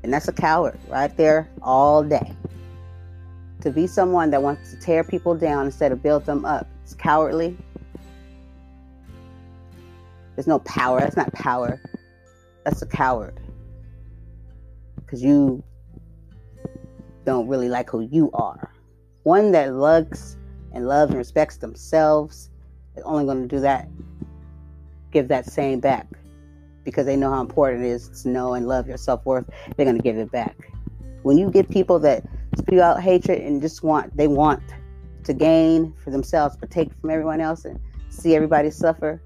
and 0.02 0.12
that's 0.12 0.28
a 0.28 0.34
coward 0.34 0.80
right 0.90 1.16
there 1.16 1.48
all 1.62 2.04
day 2.04 2.36
to 3.62 3.70
be 3.70 3.86
someone 3.86 4.32
that 4.32 4.42
wants 4.42 4.72
to 4.72 4.80
tear 4.80 5.04
people 5.04 5.36
down 5.36 5.66
instead 5.66 5.92
of 5.92 6.02
build 6.02 6.26
them 6.26 6.46
up. 6.46 6.68
It's 6.84 6.94
cowardly. 6.94 7.58
There's 10.36 10.48
no 10.48 10.60
power. 10.60 11.02
That's 11.02 11.18
not 11.18 11.34
power. 11.34 11.82
That's 12.64 12.82
a 12.82 12.86
coward. 12.86 13.38
Because 14.96 15.22
you 15.22 15.62
don't 17.26 17.48
really 17.48 17.70
like 17.70 17.90
who 17.90 18.02
you 18.02 18.30
are. 18.34 18.74
One 19.24 19.52
that 19.52 19.74
looks 19.74 20.38
and 20.74 20.88
loves 20.88 21.12
and 21.12 21.18
respects 21.18 21.58
themselves 21.58 22.50
is 22.96 23.04
only 23.04 23.26
going 23.26 23.42
to 23.42 23.48
do 23.48 23.62
that, 23.62 23.88
give 25.12 25.28
that 25.28 25.46
same 25.46 25.80
back. 25.80 26.08
Because 26.84 27.06
they 27.06 27.16
know 27.16 27.32
how 27.32 27.42
important 27.42 27.84
it 27.84 27.90
is 27.90 28.24
to 28.24 28.30
know 28.30 28.54
and 28.54 28.68
love 28.68 28.88
your 28.88 28.98
self 28.98 29.26
worth. 29.26 29.46
They're 29.76 29.86
going 29.86 29.98
to 29.98 30.02
give 30.02 30.18
it 30.18 30.32
back. 30.32 30.56
When 31.24 31.38
you 31.38 31.52
get 31.52 31.70
people 31.70 32.00
that 32.00 32.24
spew 32.58 32.82
out 32.82 33.02
hatred 33.02 33.42
and 33.42 33.62
just 33.62 33.84
want 33.84 34.16
they 34.16 34.28
want 34.28 34.62
to 35.24 35.34
gain 35.34 35.94
for 36.04 36.10
themselves 36.12 36.58
but 36.60 36.70
take 36.70 36.90
from 37.00 37.10
everyone 37.10 37.42
else 37.42 37.66
and 37.66 37.80
see 38.10 38.36
everybody 38.36 38.72
suffer 38.72 39.22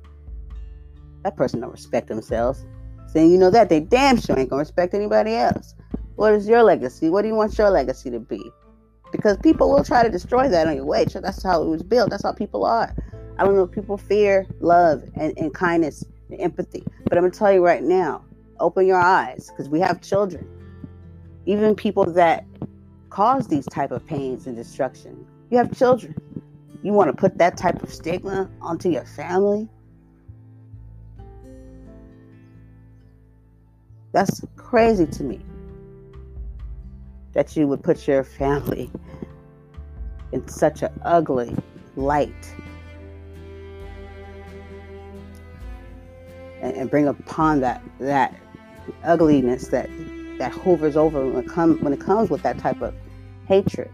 that 1.23 1.35
person 1.35 1.61
don't 1.61 1.71
respect 1.71 2.07
themselves 2.07 2.65
saying 3.07 3.31
you 3.31 3.37
know 3.37 3.49
that 3.49 3.69
they 3.69 3.79
damn 3.79 4.19
sure 4.19 4.37
ain't 4.37 4.49
gonna 4.49 4.59
respect 4.59 4.93
anybody 4.93 5.33
else 5.33 5.75
what 6.15 6.33
is 6.33 6.47
your 6.47 6.63
legacy 6.63 7.09
what 7.09 7.21
do 7.21 7.27
you 7.27 7.35
want 7.35 7.57
your 7.57 7.69
legacy 7.69 8.09
to 8.09 8.19
be 8.19 8.51
because 9.11 9.37
people 9.37 9.69
will 9.69 9.83
try 9.83 10.03
to 10.03 10.09
destroy 10.09 10.47
that 10.49 10.67
on 10.67 10.75
your 10.75 10.85
way 10.85 11.05
that's 11.05 11.43
how 11.43 11.61
it 11.61 11.67
was 11.67 11.83
built 11.83 12.09
that's 12.09 12.23
how 12.23 12.31
people 12.31 12.65
are 12.65 12.95
i 13.37 13.43
don't 13.43 13.55
know 13.55 13.67
people 13.67 13.97
fear 13.97 14.45
love 14.59 15.03
and, 15.15 15.37
and 15.37 15.53
kindness 15.53 16.03
and 16.29 16.39
empathy 16.39 16.83
but 17.05 17.17
i'm 17.17 17.23
gonna 17.23 17.31
tell 17.33 17.51
you 17.51 17.63
right 17.63 17.83
now 17.83 18.23
open 18.59 18.85
your 18.85 18.99
eyes 18.99 19.49
because 19.49 19.69
we 19.69 19.79
have 19.79 20.01
children 20.01 20.47
even 21.45 21.75
people 21.75 22.05
that 22.05 22.45
cause 23.13 23.47
these 23.47 23.65
type 23.67 23.91
of 23.91 24.05
pains 24.07 24.47
and 24.47 24.55
destruction. 24.55 25.25
You 25.51 25.57
have 25.59 25.77
children. 25.77 26.15
You 26.81 26.93
want 26.93 27.09
to 27.09 27.15
put 27.15 27.37
that 27.37 27.57
type 27.57 27.81
of 27.83 27.93
stigma 27.93 28.49
onto 28.59 28.89
your 28.89 29.05
family? 29.05 29.69
That's 34.13 34.41
crazy 34.55 35.05
to 35.05 35.23
me. 35.23 35.39
That 37.33 37.55
you 37.57 37.67
would 37.67 37.83
put 37.83 38.07
your 38.07 38.23
family 38.23 38.91
in 40.31 40.47
such 40.47 40.81
an 40.81 40.91
ugly 41.03 41.55
light 41.95 42.55
and, 46.61 46.75
and 46.75 46.89
bring 46.89 47.07
upon 47.07 47.59
that 47.61 47.83
that 47.99 48.35
ugliness 49.03 49.67
that 49.67 49.89
that 50.37 50.51
hovers 50.51 50.97
over 50.97 51.25
when 51.25 51.43
it, 51.43 51.49
come, 51.49 51.77
when 51.81 51.93
it 51.93 51.99
comes 51.99 52.29
with 52.29 52.41
that 52.41 52.57
type 52.57 52.81
of 52.81 52.93
hatred. 53.47 53.89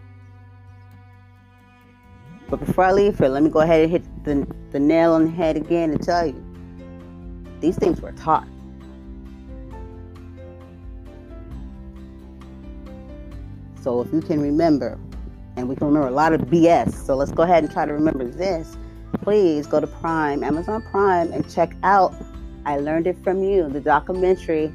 But 2.49 2.65
before 2.65 2.86
I 2.86 2.91
leave 2.91 3.17
here, 3.17 3.28
let 3.28 3.43
me 3.43 3.49
go 3.49 3.60
ahead 3.60 3.82
and 3.82 3.91
hit 3.91 4.23
the, 4.23 4.47
the 4.71 4.80
nail 4.80 5.13
on 5.13 5.25
the 5.25 5.32
head 5.32 5.58
again 5.58 5.91
and 5.91 6.02
tell 6.02 6.25
you 6.25 6.43
these 7.60 7.75
things 7.75 8.02
were 8.02 8.13
taught. 8.13 8.47
So 13.81 14.01
if 14.01 14.11
you 14.11 14.21
can 14.21 14.41
remember, 14.41 14.97
and 15.55 15.67
we 15.67 15.75
can 15.75 15.87
remember 15.87 16.07
a 16.07 16.11
lot 16.11 16.33
of 16.33 16.41
BS, 16.41 16.93
so 16.93 17.15
let's 17.15 17.31
go 17.31 17.43
ahead 17.43 17.63
and 17.63 17.71
try 17.71 17.85
to 17.85 17.93
remember 17.93 18.25
this. 18.25 18.77
Please 19.21 19.67
go 19.67 19.79
to 19.79 19.87
Prime, 19.87 20.43
Amazon 20.43 20.83
Prime, 20.91 21.31
and 21.31 21.49
check 21.49 21.73
out 21.83 22.13
I 22.65 22.77
Learned 22.77 23.07
It 23.07 23.17
From 23.23 23.43
You, 23.43 23.69
the 23.69 23.79
documentary 23.79 24.71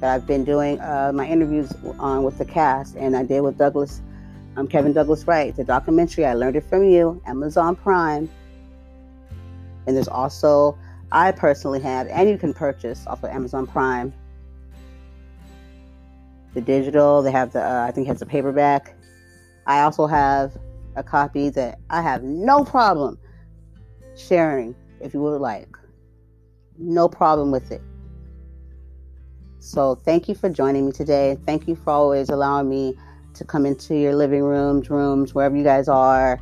that 0.00 0.14
I've 0.14 0.26
been 0.26 0.44
doing 0.44 0.80
uh, 0.80 1.12
my 1.14 1.26
interviews 1.26 1.72
on 1.98 2.22
with 2.22 2.38
the 2.38 2.44
cast, 2.44 2.96
and 2.96 3.16
I 3.16 3.24
did 3.24 3.40
with 3.40 3.56
Douglas, 3.58 4.02
um, 4.56 4.68
Kevin 4.68 4.92
Douglas 4.92 5.26
Wright, 5.26 5.54
the 5.54 5.64
documentary. 5.64 6.26
I 6.26 6.34
learned 6.34 6.56
it 6.56 6.64
from 6.64 6.84
you, 6.84 7.20
Amazon 7.26 7.76
Prime, 7.76 8.28
and 9.86 9.96
there's 9.96 10.08
also 10.08 10.76
I 11.12 11.30
personally 11.32 11.80
have, 11.80 12.06
and 12.08 12.28
you 12.28 12.38
can 12.38 12.54
purchase 12.54 13.06
off 13.06 13.22
of 13.22 13.30
Amazon 13.30 13.66
Prime. 13.66 14.12
The 16.54 16.60
digital, 16.60 17.22
they 17.22 17.30
have 17.30 17.52
the 17.52 17.62
uh, 17.62 17.86
I 17.88 17.92
think 17.92 18.06
it 18.06 18.10
has 18.10 18.22
a 18.22 18.26
paperback. 18.26 18.94
I 19.66 19.82
also 19.82 20.06
have 20.06 20.56
a 20.96 21.02
copy 21.02 21.48
that 21.50 21.78
I 21.90 22.02
have 22.02 22.22
no 22.22 22.64
problem 22.64 23.18
sharing 24.16 24.74
if 25.00 25.14
you 25.14 25.20
would 25.22 25.40
like. 25.40 25.68
No 26.78 27.08
problem 27.08 27.50
with 27.50 27.70
it. 27.70 27.82
So 29.58 29.94
thank 29.94 30.28
you 30.28 30.34
for 30.34 30.48
joining 30.48 30.86
me 30.86 30.92
today. 30.92 31.38
Thank 31.46 31.68
you 31.68 31.76
for 31.76 31.90
always 31.90 32.28
allowing 32.30 32.68
me 32.68 32.96
to 33.34 33.44
come 33.44 33.64
into 33.64 33.94
your 33.94 34.14
living 34.14 34.42
rooms, 34.42 34.90
rooms, 34.90 35.34
wherever 35.34 35.56
you 35.56 35.64
guys 35.64 35.88
are. 35.88 36.40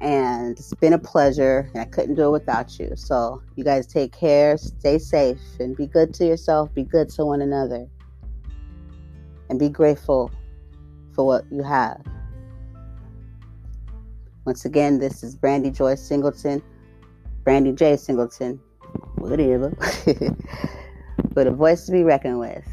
And 0.00 0.56
it's 0.56 0.74
been 0.74 0.92
a 0.92 0.98
pleasure, 0.98 1.68
and 1.72 1.80
I 1.80 1.86
couldn't 1.86 2.14
do 2.14 2.26
it 2.26 2.30
without 2.30 2.78
you. 2.78 2.92
So, 2.94 3.42
you 3.56 3.64
guys 3.64 3.86
take 3.86 4.12
care, 4.12 4.56
stay 4.56 4.98
safe, 4.98 5.40
and 5.58 5.76
be 5.76 5.86
good 5.86 6.14
to 6.14 6.26
yourself, 6.26 6.72
be 6.72 6.84
good 6.84 7.08
to 7.10 7.24
one 7.24 7.42
another, 7.42 7.88
and 9.48 9.58
be 9.58 9.68
grateful 9.68 10.30
for 11.14 11.26
what 11.26 11.44
you 11.50 11.62
have. 11.62 12.00
Once 14.44 14.64
again, 14.64 14.98
this 14.98 15.22
is 15.22 15.36
Brandy 15.36 15.70
Joy 15.70 15.94
Singleton, 15.94 16.62
Brandy 17.44 17.72
J. 17.72 17.96
Singleton, 17.96 18.60
whatever. 19.16 19.76
but 21.34 21.46
a 21.46 21.50
voice 21.50 21.86
to 21.86 21.92
be 21.92 22.02
reckoned 22.02 22.38
with. 22.38 22.66